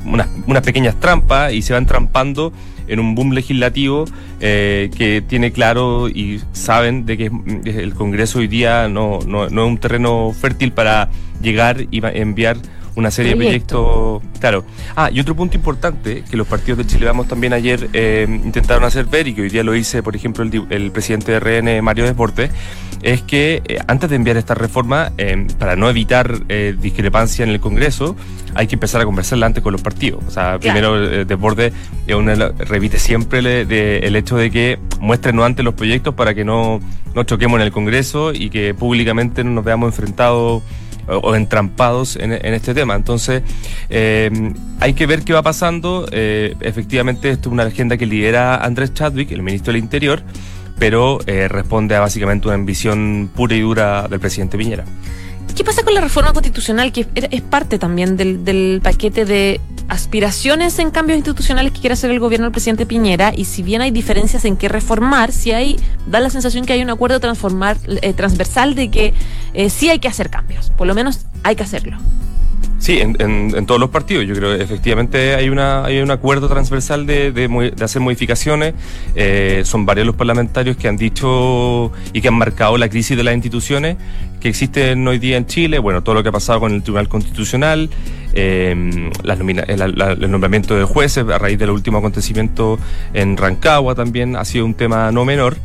unas, 0.05 0.61
pequeñas 0.63 0.99
trampas 0.99 1.53
y 1.53 1.61
se 1.61 1.73
va 1.73 1.79
entrampando 1.79 2.51
en 2.87 2.99
un 2.99 3.15
boom 3.15 3.31
legislativo 3.31 4.05
eh, 4.39 4.91
que 4.95 5.21
tiene 5.21 5.51
claro 5.51 6.07
y 6.07 6.41
saben 6.51 7.05
de 7.05 7.17
que 7.17 7.31
el 7.65 7.93
Congreso 7.93 8.39
hoy 8.39 8.47
día 8.47 8.87
no, 8.87 9.19
no, 9.25 9.49
no 9.49 9.65
es 9.65 9.69
un 9.69 9.77
terreno 9.77 10.31
fértil 10.39 10.71
para 10.71 11.09
llegar 11.41 11.87
y 11.91 12.01
enviar 12.03 12.57
una 12.95 13.11
serie 13.11 13.31
de 13.31 13.37
proyectos. 13.37 14.21
Claro. 14.39 14.63
Ah, 14.95 15.09
y 15.11 15.19
otro 15.19 15.35
punto 15.35 15.55
importante 15.55 16.23
que 16.29 16.37
los 16.37 16.47
partidos 16.47 16.77
de 16.79 16.87
Chile 16.87 17.05
Vamos 17.05 17.27
también 17.27 17.53
ayer 17.53 17.89
eh, 17.93 18.25
intentaron 18.27 18.83
hacer 18.83 19.05
ver 19.05 19.27
y 19.27 19.33
que 19.33 19.43
hoy 19.43 19.49
día 19.49 19.63
lo 19.63 19.73
dice, 19.73 20.01
por 20.01 20.15
ejemplo, 20.15 20.43
el, 20.43 20.91
presidente 20.91 21.31
de 21.31 21.39
RN, 21.39 21.83
Mario 21.83 22.05
Deportes, 22.05 22.51
es 23.01 23.21
que 23.21 23.61
eh, 23.67 23.79
antes 23.87 24.09
de 24.09 24.15
enviar 24.15 24.37
esta 24.37 24.55
reforma, 24.55 25.11
eh, 25.17 25.47
para 25.59 25.75
no 25.75 25.89
evitar 25.89 26.45
discrepancia 26.77 27.43
en 27.43 27.49
el 27.49 27.59
Congreso, 27.59 28.15
hay 28.55 28.67
que 28.67 28.75
empezar 28.75 29.01
a 29.01 29.05
conversarla 29.05 29.45
antes 29.45 29.61
con 29.61 29.73
los 29.73 29.81
partidos. 29.81 30.23
O 30.27 30.31
sea, 30.31 30.57
primero 30.59 31.25
Deportes 31.25 31.73
revite 32.57 32.97
siempre 32.97 33.39
el 33.39 34.15
hecho 34.15 34.37
de 34.37 34.49
que 34.49 34.79
muestren 34.99 35.39
antes 35.41 35.63
los 35.65 35.73
proyectos 35.73 36.13
para 36.13 36.33
que 36.33 36.45
no, 36.45 36.79
no 37.13 37.23
choquemos 37.23 37.59
en 37.59 37.65
el 37.65 37.71
Congreso 37.71 38.33
y 38.33 38.49
que 38.49 38.73
públicamente 38.73 39.43
no 39.43 39.51
nos 39.51 39.63
veamos 39.65 39.87
enfrentados 39.87 40.63
o, 41.07 41.35
entrampados 41.35 42.15
en, 42.15 42.31
este 42.31 42.74
tema. 42.74 42.95
Entonces, 42.95 43.43
eh, 43.89 44.53
hay 44.79 44.93
que 44.93 45.05
ver 45.05 45.24
qué 45.24 45.33
va 45.33 45.41
pasando. 45.41 46.07
Eh, 46.12 46.55
efectivamente, 46.62 47.29
esto 47.29 47.50
es 47.50 47.53
una 47.53 47.63
agenda 47.63 47.97
que 47.97 48.05
lidera 48.05 48.57
Andrés 48.57 48.93
Chadwick, 48.93 49.31
el 49.31 49.41
ministro 49.41 49.74
del 49.74 49.81
Interior, 49.81 50.21
pero 50.79 51.19
eh, 51.27 51.47
responde 51.47 51.95
a 51.95 52.00
básicamente 52.00 52.47
una 52.47 52.55
ambición 52.55 53.29
pura 53.33 53.55
y 53.55 53.62
dura 53.62 54.07
del 54.07 54.19
presidente 54.19 54.57
Piñera. 54.57 54.85
¿Qué 55.55 55.63
pasa 55.63 55.83
con 55.83 55.93
la 55.93 56.01
reforma 56.01 56.33
constitucional, 56.33 56.91
que 56.91 57.07
es 57.15 57.41
parte 57.41 57.79
también 57.79 58.17
del, 58.17 58.81
paquete 58.83 59.24
de 59.24 59.62
aspiraciones 59.87 60.79
en 60.79 60.91
cambios 60.91 61.17
institucionales 61.17 61.71
que 61.71 61.79
quiere 61.79 61.93
hacer 61.93 62.11
el 62.11 62.19
gobierno 62.19 62.45
del 62.45 62.51
presidente 62.51 62.85
Piñera 62.85 63.33
y 63.35 63.45
si 63.45 63.63
bien 63.63 63.81
hay 63.81 63.91
diferencias 63.91 64.45
en 64.45 64.57
qué 64.57 64.69
reformar, 64.69 65.31
si 65.31 65.51
hay, 65.51 65.77
da 66.07 66.19
la 66.19 66.29
sensación 66.29 66.65
que 66.65 66.73
hay 66.73 66.81
un 66.81 66.89
acuerdo 66.89 67.17
eh, 67.17 68.13
transversal 68.13 68.75
de 68.75 68.89
que 68.89 69.13
eh, 69.53 69.69
sí 69.69 69.89
hay 69.89 69.99
que 69.99 70.07
hacer 70.07 70.29
cambios, 70.29 70.69
por 70.71 70.87
lo 70.87 70.95
menos 70.95 71.25
hay 71.43 71.55
que 71.55 71.63
hacerlo. 71.63 71.97
Sí, 72.77 72.99
en, 72.99 73.15
en, 73.19 73.65
todos 73.65 73.79
los 73.79 73.89
partidos. 73.89 74.27
Yo 74.27 74.35
creo 74.35 74.55
que 74.55 74.63
efectivamente 74.63 75.33
hay 75.33 75.49
una 75.49 75.85
hay 75.85 76.01
un 76.01 76.11
acuerdo 76.11 76.47
transversal 76.47 77.07
de, 77.07 77.31
de, 77.31 77.73
hacer 77.83 78.01
modificaciones. 78.01 78.73
Eh, 79.15 79.63
son 79.65 79.85
varios 79.85 80.05
los 80.05 80.15
parlamentarios 80.15 80.77
que 80.77 80.87
han 80.87 80.97
dicho 80.97 81.91
y 82.13 82.21
que 82.21 82.27
han 82.27 82.35
marcado 82.35 82.77
la 82.77 82.89
crisis 82.89 83.15
de 83.17 83.23
las 83.23 83.33
instituciones 83.33 83.97
que 84.45 84.49
existen 84.49 85.07
hoy 85.07 85.17
día 85.17 85.37
en 85.37 85.47
Chile. 85.47 85.79
Bueno, 85.79 86.03
todo 86.03 86.13
lo 86.13 86.21
que 86.21 86.29
ha 86.29 86.31
pasado 86.31 86.59
con 86.59 86.71
el 86.71 86.83
Tribunal 86.83 87.07
Constitucional, 87.07 87.89
eh, 88.35 88.69
el 88.69 90.31
nombramiento 90.31 90.75
de 90.75 90.83
jueces 90.83 91.27
a 91.27 91.39
raíz 91.39 91.57
del 91.57 91.71
último 91.71 91.97
acontecimiento 91.97 92.77
en 93.15 93.37
Rancagua 93.37 93.95
también 93.95 94.35
ha 94.35 94.45
sido 94.45 94.65
un 94.65 94.75
tema 94.75 95.11
no 95.11 95.25
menor. 95.25 95.57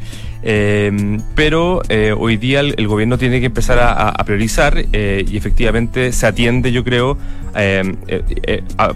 Eh, 0.43 1.21
pero 1.35 1.83
eh, 1.89 2.15
hoy 2.17 2.39
día 2.39 2.61
el, 2.61 2.89
gobierno 2.89 3.19
tiene 3.19 3.41
que 3.41 3.47
empezar 3.47 3.79
a, 3.79 4.13
priorizar 4.25 4.85
eh, 4.93 5.25
y 5.29 5.37
efectivamente 5.37 6.13
se 6.13 6.27
atiende, 6.27 6.73
yo 6.73 6.83
creo, 6.83 7.19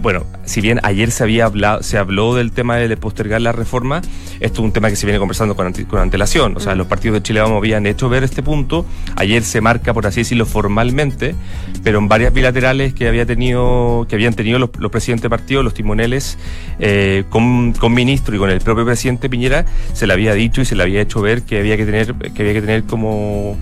bueno, 0.01 0.25
si 0.45 0.61
bien 0.61 0.79
ayer 0.83 1.11
se 1.11 1.23
había 1.23 1.45
hablado, 1.45 1.83
se 1.83 1.97
habló 1.97 2.35
del 2.35 2.51
tema 2.51 2.77
de 2.77 2.97
postergar 2.97 3.41
la 3.41 3.51
reforma, 3.51 4.01
esto 4.39 4.61
es 4.61 4.65
un 4.65 4.71
tema 4.71 4.89
que 4.89 4.95
se 4.95 5.05
viene 5.05 5.19
conversando 5.19 5.55
con, 5.55 5.71
con 5.73 5.99
antelación, 5.99 6.55
o 6.57 6.59
sea, 6.59 6.73
los 6.73 6.87
partidos 6.87 7.15
de 7.15 7.23
Chile 7.23 7.41
Vamos 7.41 7.57
habían 7.57 7.85
hecho 7.85 8.09
ver 8.09 8.23
este 8.23 8.41
punto, 8.41 8.85
ayer 9.15 9.43
se 9.43 9.61
marca, 9.61 9.74
por 9.79 10.07
así 10.07 10.21
decirlo, 10.21 10.45
formalmente, 10.45 11.35
pero 11.83 11.99
en 11.99 12.07
varias 12.07 12.33
bilaterales 12.33 12.93
que 12.93 13.07
había 13.07 13.25
tenido, 13.25 14.05
que 14.09 14.15
habían 14.15 14.33
tenido 14.33 14.59
los, 14.59 14.69
presidentes 14.91 15.23
de 15.23 15.29
partidos, 15.29 15.63
los 15.63 15.73
timoneles, 15.73 16.37
con, 17.29 17.73
con 17.73 17.93
ministro 17.93 18.35
y 18.35 18.39
con 18.39 18.49
el 18.49 18.61
propio 18.61 18.85
presidente 18.85 19.29
Piñera, 19.29 19.65
se 19.93 20.07
le 20.07 20.13
había 20.13 20.33
dicho 20.33 20.61
y 20.61 20.65
se 20.65 20.75
le 20.75 20.83
había 20.83 21.01
hecho 21.01 21.21
ver 21.21 21.43
que 21.43 21.59
había 21.59 21.77
que 21.77 21.85
tener, 21.85 22.13
que 22.15 22.41
había 22.41 22.53
que 22.53 22.61
tener 22.61 22.83
como 22.83 23.57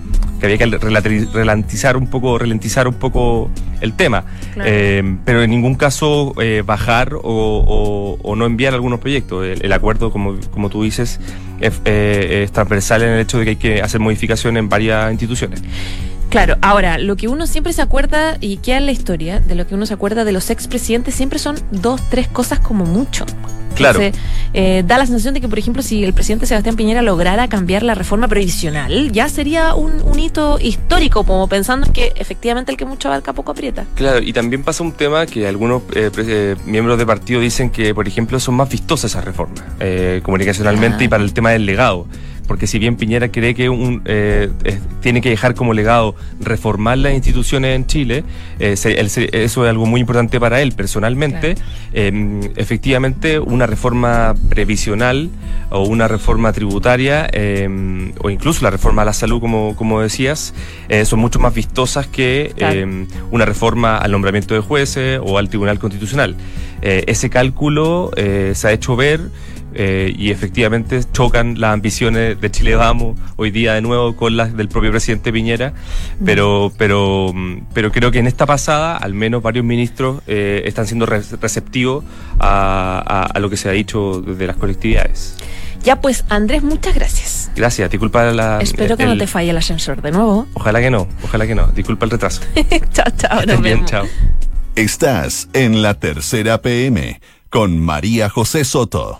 que 0.46 0.64
había 0.64 0.78
que 0.78 1.32
ralentizar 1.32 1.96
un 1.96 2.08
poco, 2.08 2.38
ralentizar 2.38 2.88
un 2.88 2.94
poco 2.94 3.50
el 3.80 3.94
tema, 3.94 4.24
eh, 4.64 5.16
pero 5.24 5.42
en 5.42 5.50
ningún 5.50 5.74
caso 5.74 6.34
eh, 6.40 6.62
bajar 6.64 7.12
o, 7.22 8.18
no 8.36 8.46
enviar 8.46 8.74
algunos 8.74 9.00
proyectos. 9.00 9.46
El, 9.46 9.72
acuerdo, 9.72 10.10
como, 10.10 10.36
como 10.50 10.70
tú 10.70 10.82
dices, 10.82 11.20
eh, 11.60 12.42
es, 12.44 12.52
transversal 12.52 13.02
en 13.02 13.10
el 13.10 13.20
hecho 13.20 13.38
de 13.38 13.44
que 13.44 13.50
hay 13.50 13.56
que 13.56 13.82
hacer 13.82 14.00
modificaciones 14.00 14.58
en 14.60 14.68
varias 14.68 15.10
instituciones. 15.10 15.62
Claro, 16.30 16.56
ahora, 16.62 16.98
lo 16.98 17.16
que 17.16 17.28
uno 17.28 17.46
siempre 17.46 17.72
se 17.72 17.80
acuerda 17.80 18.38
y 18.40 18.56
queda 18.56 18.78
en 18.78 18.86
la 18.86 18.92
historia, 18.92 19.38
de 19.38 19.54
lo 19.54 19.66
que 19.66 19.74
uno 19.76 19.86
se 19.86 19.94
acuerda 19.94 20.24
de 20.24 20.32
los 20.32 20.50
expresidentes, 20.50 21.14
siempre 21.14 21.38
son 21.38 21.56
dos, 21.70 22.00
tres 22.10 22.26
cosas 22.26 22.58
como 22.58 22.84
mucho. 22.84 23.24
Claro. 23.74 24.00
Eh, 24.56 24.84
da 24.86 24.98
la 24.98 25.06
sensación 25.06 25.34
de 25.34 25.40
que, 25.40 25.48
por 25.48 25.58
ejemplo, 25.58 25.82
si 25.82 26.04
el 26.04 26.12
presidente 26.12 26.46
Sebastián 26.46 26.76
Piñera 26.76 27.02
lograra 27.02 27.48
cambiar 27.48 27.82
la 27.82 27.94
reforma 27.94 28.28
previsional, 28.28 29.10
ya 29.10 29.28
sería 29.28 29.74
un, 29.74 30.18
hito 30.18 30.58
histórico, 30.60 31.24
como 31.24 31.48
pensando 31.48 31.92
que 31.92 32.12
efectivamente 32.16 32.70
el 32.70 32.78
que 32.78 32.84
mucho 32.84 33.08
abarca 33.08 33.32
poco 33.32 33.52
aprieta. 33.52 33.84
Claro, 33.94 34.20
y 34.20 34.32
también 34.32 34.62
pasa 34.62 34.84
un 34.84 34.92
tema 34.92 35.26
que 35.26 35.48
algunos 35.48 35.82
eh, 35.94 36.10
eh, 36.16 36.56
miembros 36.66 36.98
de 36.98 37.06
partido 37.06 37.40
dicen 37.40 37.70
que, 37.70 37.94
por 37.94 38.06
ejemplo, 38.06 38.38
son 38.38 38.54
más 38.54 38.68
vistosas 38.68 39.04
esas 39.04 39.24
reformas, 39.24 39.62
comunicacionalmente 40.22 40.98
ah. 41.00 41.04
y 41.04 41.08
para 41.08 41.22
el 41.22 41.32
tema 41.34 41.50
del 41.50 41.66
legado 41.66 42.06
porque 42.46 42.66
si 42.66 42.78
bien 42.78 42.96
Piñera 42.96 43.30
cree 43.30 43.54
que 43.54 43.68
un, 43.68 44.02
eh, 44.04 44.50
tiene 45.00 45.20
que 45.20 45.30
dejar 45.30 45.54
como 45.54 45.72
legado 45.72 46.14
reformar 46.40 46.98
las 46.98 47.14
instituciones 47.14 47.76
en 47.76 47.86
Chile, 47.86 48.24
eh, 48.58 48.74
eso 48.74 49.64
es 49.64 49.70
algo 49.70 49.86
muy 49.86 50.00
importante 50.00 50.38
para 50.38 50.60
él 50.60 50.72
personalmente, 50.72 51.54
em, 51.92 52.40
efectivamente 52.56 53.38
una 53.38 53.66
reforma 53.66 54.34
previsional 54.48 55.30
o 55.70 55.84
una 55.84 56.08
reforma 56.08 56.52
tributaria 56.52 57.28
em, 57.32 58.12
o 58.20 58.30
incluso 58.30 58.62
la 58.62 58.70
reforma 58.70 59.02
a 59.02 59.04
la 59.06 59.12
salud, 59.12 59.40
como, 59.40 59.74
como 59.76 60.00
decías, 60.00 60.54
eh, 60.88 61.04
son 61.04 61.20
mucho 61.20 61.38
más 61.38 61.54
vistosas 61.54 62.06
que 62.06 62.52
em, 62.56 63.06
una 63.30 63.44
reforma 63.44 63.96
al 63.96 64.12
nombramiento 64.12 64.54
de 64.54 64.60
jueces 64.60 65.20
o 65.22 65.38
al 65.38 65.48
Tribunal 65.48 65.78
Constitucional. 65.78 66.36
ese 66.82 67.30
cálculo 67.30 68.10
se 68.14 68.68
ha 68.68 68.72
hecho 68.72 68.94
ver 68.94 69.30
eh, 69.74 70.14
y 70.16 70.30
efectivamente 70.30 71.00
chocan 71.12 71.60
las 71.60 71.72
ambiciones 71.72 72.40
de 72.40 72.50
Chile 72.50 72.76
Vamos 72.76 73.18
hoy 73.36 73.50
día 73.50 73.74
de 73.74 73.82
nuevo 73.82 74.14
con 74.16 74.36
las 74.36 74.56
del 74.56 74.68
propio 74.68 74.90
presidente 74.90 75.32
Piñera, 75.32 75.72
pero, 76.24 76.72
pero, 76.78 77.34
pero 77.72 77.90
creo 77.90 78.10
que 78.10 78.20
en 78.20 78.26
esta 78.26 78.46
pasada 78.46 78.96
al 78.96 79.14
menos 79.14 79.42
varios 79.42 79.64
ministros 79.64 80.22
eh, 80.26 80.62
están 80.64 80.86
siendo 80.86 81.06
receptivos 81.06 82.04
a, 82.38 83.32
lo 83.40 83.50
que 83.50 83.56
se 83.56 83.68
ha 83.68 83.72
dicho 83.72 84.22
desde 84.24 84.46
las 84.46 84.56
colectividades. 84.56 85.36
Ya 85.82 86.00
pues, 86.00 86.24
Andrés, 86.30 86.62
muchas 86.62 86.94
gracias. 86.94 87.50
Gracias, 87.54 87.90
disculpa 87.90 88.24
la... 88.32 88.58
Espero 88.60 88.96
que 88.96 89.04
no 89.04 89.18
te 89.18 89.26
falle 89.26 89.50
el 89.50 89.56
ascensor 89.58 90.00
de 90.00 90.12
nuevo. 90.12 90.46
Ojalá 90.54 90.80
que 90.80 90.90
no, 90.90 91.06
ojalá 91.22 91.46
que 91.46 91.54
no. 91.54 91.66
Disculpa 91.68 92.06
el 92.06 92.12
retraso. 92.12 92.40
chao, 92.92 93.06
chao. 93.18 93.60
bien, 93.60 93.84
chao. 93.84 94.06
Estás 94.76 95.48
en 95.52 95.82
la 95.82 95.94
tercera 95.94 96.62
PM 96.62 97.20
con 97.50 97.78
María 97.78 98.28
José 98.30 98.64
Soto. 98.64 99.16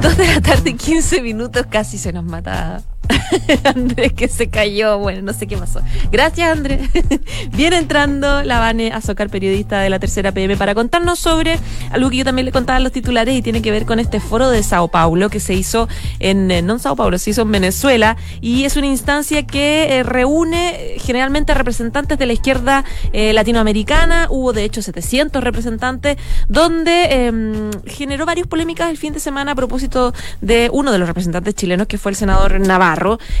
Dos 0.00 0.16
de 0.16 0.26
la 0.28 0.40
tarde, 0.40 0.74
15 0.76 1.22
minutos, 1.22 1.66
casi 1.68 1.98
se 1.98 2.12
nos 2.12 2.24
mata 2.24 2.82
Andrés 3.64 4.12
que 4.12 4.28
se 4.28 4.48
cayó, 4.48 4.98
bueno, 4.98 5.22
no 5.22 5.32
sé 5.32 5.46
qué 5.46 5.56
pasó. 5.56 5.80
Gracias, 6.10 6.50
Andrés. 6.50 6.88
Viene 7.52 7.76
entrando 7.76 8.42
la 8.42 8.58
Vane 8.58 8.92
Azocar, 8.92 9.30
periodista 9.30 9.80
de 9.80 9.90
la 9.90 9.98
tercera 9.98 10.32
PM, 10.32 10.56
para 10.56 10.74
contarnos 10.74 11.18
sobre 11.18 11.58
algo 11.90 12.10
que 12.10 12.18
yo 12.18 12.24
también 12.24 12.46
le 12.46 12.52
contaba 12.52 12.76
a 12.76 12.80
los 12.80 12.92
titulares 12.92 13.34
y 13.34 13.42
tiene 13.42 13.62
que 13.62 13.70
ver 13.70 13.86
con 13.86 13.98
este 13.98 14.20
foro 14.20 14.50
de 14.50 14.62
Sao 14.62 14.88
Paulo 14.88 15.30
que 15.30 15.40
se 15.40 15.54
hizo 15.54 15.88
en, 16.18 16.50
eh, 16.50 16.62
no 16.62 16.74
en 16.74 16.78
Sao 16.78 16.96
Paulo, 16.96 17.18
se 17.18 17.30
hizo 17.30 17.42
en 17.42 17.52
Venezuela 17.52 18.16
y 18.40 18.64
es 18.64 18.76
una 18.76 18.86
instancia 18.86 19.46
que 19.46 19.98
eh, 19.98 20.02
reúne 20.02 20.96
generalmente 20.98 21.54
representantes 21.54 22.18
de 22.18 22.26
la 22.26 22.32
izquierda 22.32 22.84
eh, 23.12 23.32
latinoamericana. 23.32 24.26
Hubo 24.30 24.52
de 24.52 24.64
hecho 24.64 24.82
700 24.82 25.42
representantes, 25.42 26.16
donde 26.48 27.26
em, 27.26 27.70
generó 27.86 28.26
varias 28.26 28.46
polémicas 28.46 28.90
el 28.90 28.96
fin 28.96 29.12
de 29.12 29.20
semana 29.20 29.52
a 29.52 29.54
propósito 29.54 30.12
de 30.40 30.70
uno 30.72 30.92
de 30.92 30.98
los 30.98 31.08
representantes 31.08 31.54
chilenos 31.54 31.86
que 31.86 31.98
fue 31.98 32.10
el 32.12 32.16
senador 32.16 32.60
Navarro 32.60 32.97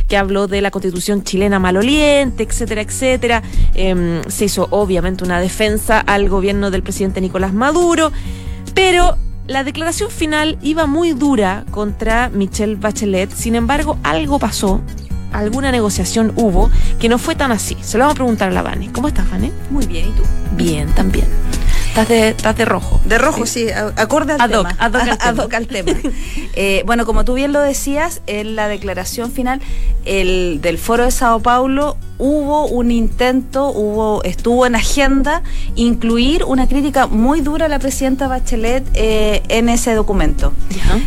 que 0.08 0.16
habló 0.16 0.46
de 0.46 0.60
la 0.60 0.70
constitución 0.70 1.22
chilena 1.24 1.58
maloliente, 1.58 2.42
etcétera, 2.42 2.82
etcétera. 2.82 3.42
Em, 3.74 4.22
se 4.28 4.46
hizo 4.46 4.68
obviamente 4.70 5.24
una 5.24 5.40
defensa 5.40 6.00
al 6.00 6.28
gobierno 6.28 6.70
del 6.70 6.82
presidente 6.82 7.20
Nicolás 7.20 7.52
Maduro, 7.52 8.12
pero 8.74 9.16
la 9.46 9.64
declaración 9.64 10.10
final 10.10 10.58
iba 10.62 10.86
muy 10.86 11.12
dura 11.12 11.64
contra 11.70 12.28
Michelle 12.28 12.76
Bachelet, 12.76 13.32
sin 13.32 13.54
embargo 13.54 13.98
algo 14.02 14.38
pasó 14.38 14.82
alguna 15.32 15.72
negociación 15.72 16.32
hubo 16.36 16.70
que 16.98 17.08
no 17.08 17.18
fue 17.18 17.34
tan 17.34 17.52
así. 17.52 17.76
Se 17.80 17.98
lo 17.98 18.04
vamos 18.04 18.14
a 18.14 18.16
preguntar 18.16 18.48
a 18.48 18.52
la 18.52 18.62
Vane. 18.62 18.90
¿Cómo 18.92 19.08
estás, 19.08 19.30
Vane? 19.30 19.52
Muy 19.70 19.86
bien, 19.86 20.08
¿y 20.08 20.12
tú? 20.12 20.22
Bien, 20.56 20.88
también. 20.94 21.26
Estás 21.98 22.08
de, 22.16 22.28
estás 22.28 22.56
de 22.56 22.64
rojo. 22.64 23.00
De 23.06 23.18
rojo, 23.18 23.44
sí, 23.44 23.66
acorde 23.96 24.34
al 24.34 24.48
tema. 24.48 24.70
al 24.78 25.66
tema. 25.66 25.92
Eh, 26.60 26.82
bueno, 26.86 27.06
como 27.06 27.24
tú 27.24 27.34
bien 27.34 27.52
lo 27.52 27.60
decías, 27.60 28.20
en 28.26 28.56
la 28.56 28.66
declaración 28.66 29.30
final 29.30 29.60
el, 30.04 30.60
del 30.60 30.76
Foro 30.78 31.04
de 31.04 31.12
Sao 31.12 31.40
Paulo 31.40 31.96
hubo 32.18 32.66
un 32.66 32.90
intento, 32.90 33.70
hubo, 33.70 34.22
estuvo 34.24 34.66
en 34.66 34.74
agenda 34.74 35.42
incluir 35.76 36.44
una 36.44 36.66
crítica 36.66 37.06
muy 37.06 37.40
dura 37.40 37.66
a 37.66 37.68
la 37.68 37.78
presidenta 37.78 38.28
Bachelet 38.28 38.84
eh, 38.94 39.42
en 39.48 39.68
ese 39.68 39.94
documento. 39.94 40.52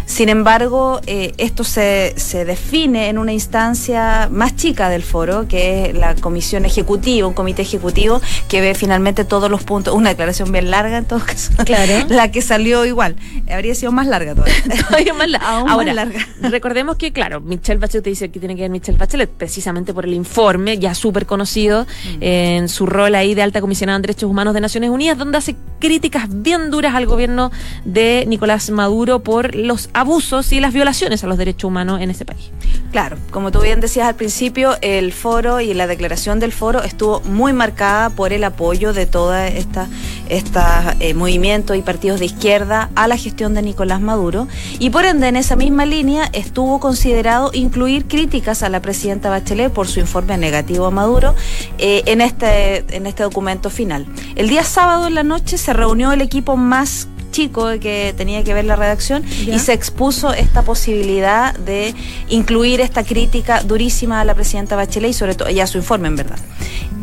Sin 0.06 0.30
embargo, 0.30 1.02
eh, 1.08 1.34
esto 1.38 1.64
se, 1.64 2.14
se 2.18 2.46
define 2.46 3.10
en 3.10 3.18
una 3.18 3.34
instancia 3.34 4.30
más 4.32 4.56
chica 4.56 4.90
del 4.90 5.04
foro, 5.04 5.48
que 5.48 5.90
es 5.90 5.94
la 5.96 6.16
comisión 6.16 6.66
ejecutiva, 6.66 7.28
un 7.28 7.34
comité 7.34 7.62
ejecutivo 7.62 8.22
que 8.48 8.62
ve 8.62 8.76
finalmente 8.76 9.26
todos 9.26 9.50
los 9.50 9.64
puntos, 9.64 9.94
una 9.94 10.10
declaración 10.10 10.52
bien 10.52 10.72
larga 10.72 10.98
en 10.98 11.06
todo 11.06 11.20
caso, 11.20 11.52
claro. 11.66 12.06
la 12.10 12.32
que 12.32 12.42
salió 12.42 12.86
igual, 12.86 13.16
habría 13.52 13.76
sido 13.76 13.92
más 13.92 14.08
larga 14.08 14.36
todavía. 14.36 15.14
más, 15.18 15.30
Ahora, 15.42 15.94
larga. 15.94 16.28
recordemos 16.42 16.96
que, 16.98 17.12
claro, 17.12 17.42
Michelle 17.42 17.80
Bachelet 17.80 18.06
dice 18.06 18.32
que 18.32 18.40
tiene 18.40 18.56
que 18.56 18.62
ver 18.62 18.72
Michelle 18.72 18.98
Bachelet, 18.98 19.30
precisamente 19.30 19.94
por 19.94 20.06
el 20.06 20.14
informe, 20.14 20.78
ya 20.78 20.94
súper 21.02 21.26
conocido 21.26 21.84
mm. 21.84 22.18
en 22.22 22.70
su 22.70 22.86
rol 22.86 23.16
ahí 23.16 23.34
de 23.34 23.42
alta 23.42 23.60
comisionada 23.62 24.00
de 24.00 24.04
derechos 24.04 24.30
humanos 24.30 24.54
de 24.54 24.62
Naciones 24.62 24.90
Unidas, 24.90 25.18
donde 25.18 25.38
hace 25.38 25.56
críticas 25.80 26.28
bien 26.30 26.70
duras 26.70 26.94
al 26.96 27.08
gobierno 27.08 27.52
de 27.86 28.26
Nicolás 28.28 28.70
Maduro 28.70 29.24
por 29.24 29.56
los 29.56 29.90
abusos 29.94 30.54
y 30.54 30.60
las 30.60 30.74
violaciones 30.74 31.24
a 31.24 31.28
los 31.28 31.38
derechos 31.38 31.68
humanos 31.68 32.02
en 32.02 32.12
ese 32.12 32.24
país. 32.24 32.52
Claro, 32.92 33.18
como 33.32 33.52
tú 33.52 33.62
bien 33.62 33.80
decías 33.80 34.08
al 34.08 34.16
principio, 34.16 34.76
el 34.82 35.12
foro 35.12 35.60
y 35.62 35.74
la 35.74 35.88
declaración 35.88 36.40
del 36.40 36.52
foro 36.52 36.84
estuvo 36.84 37.22
muy 37.22 37.54
marcada 37.54 38.10
por 38.10 38.34
el 38.34 38.44
apoyo 38.44 38.94
de 38.94 39.06
toda 39.06 39.48
esta 39.48 39.88
estos 40.30 40.64
eh, 41.00 41.14
movimientos 41.14 41.76
y 41.76 41.82
partidos 41.82 42.20
de 42.20 42.26
izquierda 42.26 42.90
a 42.96 43.08
la 43.08 43.18
gestión 43.18 43.54
de 43.54 43.62
Nicolás 43.62 44.00
Maduro 44.02 44.48
y 44.80 44.90
por 44.90 45.06
ende 45.06 45.28
en 45.28 45.36
esa 45.36 45.56
misma 45.56 45.86
línea 45.86 46.30
estuvo 46.32 46.80
considerado 46.80 47.52
incluir 47.54 48.08
críticas 48.08 48.64
a 48.64 48.70
la 48.70 48.82
presidenta 48.82 49.30
Bachelet 49.30 49.72
por 49.72 49.88
su 49.88 50.00
informe 50.00 50.38
negativo 50.38 50.91
Maduro 50.92 51.36
eh, 51.78 52.04
en, 52.06 52.22
este, 52.22 52.86
en 52.96 53.06
este 53.08 53.24
documento 53.24 53.70
final. 53.70 54.06
El 54.36 54.50
día 54.50 54.64
sábado 54.64 55.08
en 55.08 55.16
la 55.16 55.24
noche 55.24 55.58
se 55.58 55.74
reunió 55.74 56.12
el 56.12 56.22
equipo 56.22 56.58
más 56.58 57.08
chico 57.32 57.68
que 57.80 58.14
tenía 58.16 58.44
que 58.44 58.54
ver 58.54 58.66
la 58.66 58.76
redacción 58.76 59.24
y 59.26 59.58
se 59.60 59.74
expuso 59.74 60.34
esta 60.34 60.62
posibilidad 60.64 61.56
de 61.58 61.96
incluir 62.30 62.82
esta 62.82 63.04
crítica 63.04 63.62
durísima 63.64 64.22
a 64.22 64.26
la 64.26 64.36
presidenta 64.36 64.76
Bachelet 64.76 65.12
y 65.12 65.14
sobre 65.14 65.36
todo 65.36 65.48
ella 65.48 65.66
su 65.68 65.78
informe 65.78 66.08
en 66.08 66.16
verdad. 66.18 66.40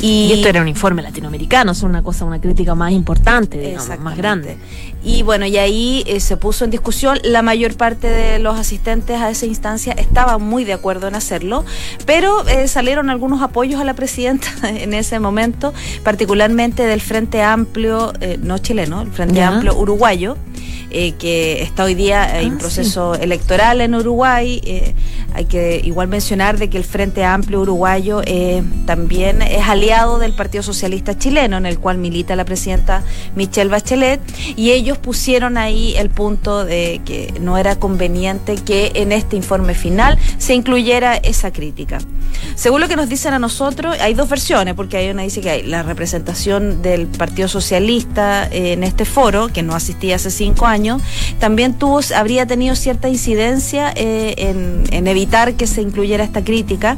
Y, 0.01 0.33
esto 0.33 0.49
era 0.49 0.61
un 0.61 0.69
informe 0.69 1.03
latinoamericano, 1.03 1.73
es 1.73 1.83
una 1.83 2.03
cosa, 2.03 2.25
una 2.25 2.41
crítica 2.41 2.75
más 2.75 2.93
importante, 2.93 3.59
digamos, 3.59 3.99
más 3.99 4.17
grande. 4.17 4.57
Y 5.03 5.23
bueno, 5.23 5.47
y 5.47 5.57
ahí 5.57 6.05
eh, 6.07 6.21
se 6.21 6.37
puso 6.37 6.65
en 6.65 6.71
discusión, 6.71 7.19
la 7.23 7.43
mayor 7.43 7.77
parte 7.77 8.09
de 8.09 8.39
los 8.39 8.59
asistentes 8.59 9.21
a 9.21 9.31
esa 9.31 9.47
instancia 9.47 9.93
estaban 9.93 10.43
muy 10.43 10.65
de 10.65 10.73
acuerdo 10.73 11.09
en 11.09 11.15
hacerlo, 11.15 11.65
pero 12.05 12.47
eh, 12.49 12.69
salieron 12.69 13.09
algunos 13.11 13.43
apoyos 13.43 13.81
a 13.81 13.85
la 13.85 13.95
presidenta 13.95 14.49
en 14.69 14.95
ese 14.95 15.19
momento, 15.19 15.73
particularmente 16.03 16.85
del 16.85 17.01
Frente 17.01 17.43
Amplio, 17.43 18.13
eh, 18.21 18.39
no 18.41 18.59
chileno, 18.59 19.03
el 19.03 19.11
Frente 19.11 19.43
Amplio 19.43 19.77
uruguayo, 19.77 20.18
eh, 20.91 21.13
que 21.13 21.63
está 21.63 21.85
hoy 21.85 21.95
día 21.95 22.41
en 22.41 22.55
ah, 22.55 22.59
proceso 22.59 23.15
electoral 23.15 23.81
en 23.81 23.95
Uruguay. 23.95 24.61
Eh, 24.65 24.95
hay 25.35 25.45
que 25.45 25.81
igual 25.85 26.09
mencionar 26.09 26.59
de 26.59 26.69
que 26.71 26.79
el 26.79 26.85
Frente 26.85 27.25
Amplio 27.25 27.61
Uruguayo 27.61 28.23
eh, 28.25 28.63
también 28.87 29.43
es 29.43 29.67
aliado 29.69 30.19
del 30.19 30.33
Partido 30.33 30.63
Socialista 30.63 31.17
Chileno, 31.17 31.57
en 31.57 31.67
el 31.67 31.79
cual 31.79 31.99
milita 31.99 32.37
la 32.37 32.45
presidenta 32.45 33.03
Michelle 33.37 33.71
Bachelet, 33.71 34.21
y 34.57 34.71
ellos 34.71 34.99
pusieron 34.99 35.59
ahí 35.59 35.95
el 35.97 36.11
punto 36.11 36.65
de 36.65 37.01
que 37.05 37.33
no 37.41 37.59
era 37.59 37.77
conveniente 37.77 38.57
que 38.57 38.93
en 38.95 39.13
este 39.13 39.37
informe 39.37 39.75
final 39.75 40.19
se 40.39 40.55
incluyera 40.55 41.17
esa 41.17 41.53
crítica. 41.53 41.99
Según 42.55 42.81
lo 42.81 42.89
que 42.89 42.97
nos 42.97 43.09
dicen 43.09 43.35
a 43.35 43.39
nosotros, 43.39 43.97
hay 44.01 44.15
dos 44.15 44.29
versiones, 44.29 44.75
porque 44.75 44.97
hay 44.97 45.11
una 45.11 45.23
dice 45.23 45.41
que 45.41 45.51
hay 45.51 45.63
la 45.63 45.83
representación 45.83 46.83
del 46.83 47.07
Partido 47.07 47.49
Socialista 47.49 48.49
en 48.51 48.83
este 48.85 49.05
foro, 49.05 49.49
que 49.49 49.63
no 49.63 49.75
asistía 49.75 50.17
hace 50.17 50.31
cinco 50.31 50.67
años, 50.67 51.03
también 51.39 51.75
tuvo, 51.75 52.01
habría 52.17 52.47
tenido 52.47 52.75
cierta 52.75 53.09
incidencia 53.09 53.93
eh, 53.95 54.35
en, 54.39 55.07
evitar 55.07 55.28
que 55.55 55.67
se 55.67 55.83
incluyera 55.83 56.25
esta 56.25 56.45
crítica. 56.45 56.97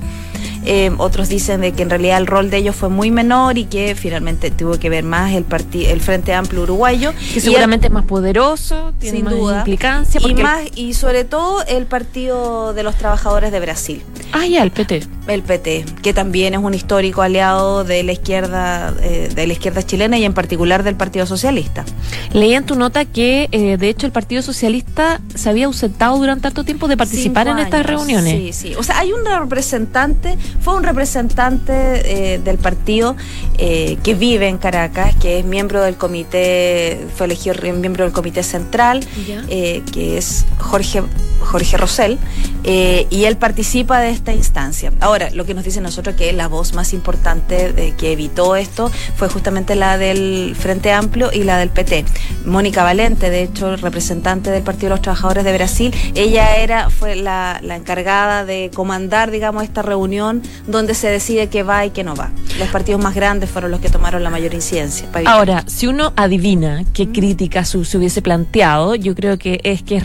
Eh, 0.65 0.91
otros 0.99 1.29
dicen 1.29 1.63
de 1.63 1.73
que 1.73 1.83
en 1.83 1.91
realidad 1.91 2.19
el 2.19 2.27
rol 2.27 2.51
de 2.51 2.59
ellos 2.59 2.77
fue 2.77 2.91
muy 2.91 3.11
menor 3.11 3.57
y 3.57 3.65
que 3.65 3.95
finalmente 3.95 4.51
tuvo 4.51 4.79
que 4.79 4.91
ver 4.91 5.05
más 5.05 5.33
el 5.33 5.47
el 5.73 6.01
Frente 6.01 6.35
Amplio 6.35 6.63
Uruguayo. 6.63 7.15
Que 7.33 7.41
seguramente 7.41 7.87
es 7.87 7.93
más 7.93 8.05
poderoso, 8.05 8.93
tiene 8.99 9.19
sin 9.19 9.25
más 9.25 9.35
duda, 9.35 9.59
implicancia. 9.59 10.21
Y, 10.23 10.35
más, 10.35 10.63
y 10.75 10.95
sobre 10.95 11.25
todo 11.25 11.65
el 11.67 11.87
Partido 11.87 12.75
de 12.75 12.83
los 12.83 12.97
Trabajadores 12.97 13.53
de 13.53 13.61
Brasil. 13.61 14.03
Ah, 14.33 14.47
ya, 14.47 14.63
el 14.63 14.71
PT. 14.71 15.03
El 15.31 15.43
PT, 15.43 15.85
que 16.03 16.13
también 16.13 16.55
es 16.55 16.61
un 16.61 16.75
histórico 16.75 17.23
aliado 17.23 17.85
de 17.85 18.03
la 18.03 18.11
izquierda, 18.11 18.93
eh, 19.01 19.31
de 19.33 19.47
la 19.47 19.53
izquierda 19.53 19.83
chilena 19.85 20.19
y 20.19 20.25
en 20.25 20.35
particular 20.35 20.83
del 20.83 20.97
Partido 20.97 21.25
Socialista. 21.25 21.85
Leí 22.33 22.53
en 22.55 22.65
tu 22.65 22.75
nota 22.75 23.05
que 23.05 23.49
eh, 23.53 23.77
de 23.77 23.89
hecho 23.89 24.07
el 24.07 24.13
Partido 24.13 24.43
Socialista 24.43 25.21
se 25.35 25.49
había 25.49 25.67
ausentado 25.67 26.19
durante 26.19 26.43
tanto 26.43 26.65
tiempo 26.65 26.89
de 26.89 26.97
participar 26.97 27.47
en 27.47 27.61
estas 27.61 27.87
reuniones. 27.87 28.35
Sí, 28.35 28.53
sí. 28.53 28.75
O 28.77 28.83
sea, 28.83 28.99
hay 28.99 29.13
un 29.13 29.25
representante, 29.25 30.37
fue 30.61 30.75
un 30.75 30.83
representante 30.83 32.35
eh, 32.35 32.39
del 32.39 32.59
partido 32.59 33.17
que 33.57 34.17
vive 34.19 34.49
en 34.49 34.57
Caracas, 34.57 35.15
que 35.17 35.39
es 35.39 35.45
miembro 35.45 35.83
del 35.83 35.97
comité, 35.97 36.99
fue 37.15 37.27
elegido 37.27 37.55
miembro 37.75 38.05
del 38.05 38.13
comité 38.13 38.43
central, 38.43 39.05
que 39.47 40.17
es 40.17 40.47
Jorge 40.59 41.03
Jorge 41.41 41.77
Rosell, 41.77 42.19
y 42.65 43.25
él 43.25 43.37
participa 43.37 44.01
de 44.01 44.11
esta 44.11 44.33
instancia. 44.33 44.93
Ahora, 45.01 45.20
lo 45.35 45.45
que 45.45 45.55
nos 45.55 45.65
dice 45.65 45.81
nosotros 45.81 46.15
que 46.17 46.33
la 46.33 46.49
voz 46.49 46.73
más 46.75 46.93
importante 46.93 47.73
de 47.73 47.93
que 47.93 48.12
evitó 48.12 48.57
esto 48.57 48.91
fue 49.17 49.29
justamente 49.29 49.75
la 49.75 49.99
del 49.99 50.57
Frente 50.59 50.93
Amplio 50.93 51.31
y 51.33 51.45
la 51.45 51.59
del 51.59 51.69
PT. 51.69 52.05
Mónica 52.47 52.83
Valente, 52.83 53.31
de 53.31 53.43
hecho, 53.43 53.77
representante 53.77 54.50
del 54.50 54.62
Partido 54.62 54.89
de 54.89 54.91
los 54.91 55.03
Trabajadores 55.03 55.45
de 55.45 55.53
Brasil, 55.53 55.95
ella 56.15 56.57
era, 56.57 56.91
fue 56.91 57.17
la, 57.17 57.61
encargada 57.62 58.45
de 58.45 58.71
comandar, 58.75 59.31
digamos, 59.31 59.65
esta 59.65 59.83
reunión 59.83 60.43
donde 60.67 60.95
se 60.95 61.09
decide 61.09 61.49
qué 61.49 61.62
va 61.62 61.85
y 61.85 61.91
qué 61.91 62.05
no 62.05 62.15
va. 62.17 62.31
Los 62.59 62.69
partidos 62.69 63.03
más 63.03 63.15
grandes 63.15 63.50
fueron 63.50 63.71
los 63.71 63.81
que 63.81 63.89
tomaron 63.89 64.23
la 64.23 64.31
mayor 64.31 64.55
incidencia. 64.55 65.09
Ahora, 65.27 65.65
si 65.67 65.87
uno 65.87 66.12
adivina 66.17 66.85
qué 66.93 67.11
crítica 67.11 67.65
se, 67.65 67.79
hubiese 67.79 68.23
planteado, 68.23 68.95
yo 68.95 69.15
creo 69.15 69.39
que 69.39 69.61
es 69.65 69.83
que 69.83 69.97
es, 69.97 70.04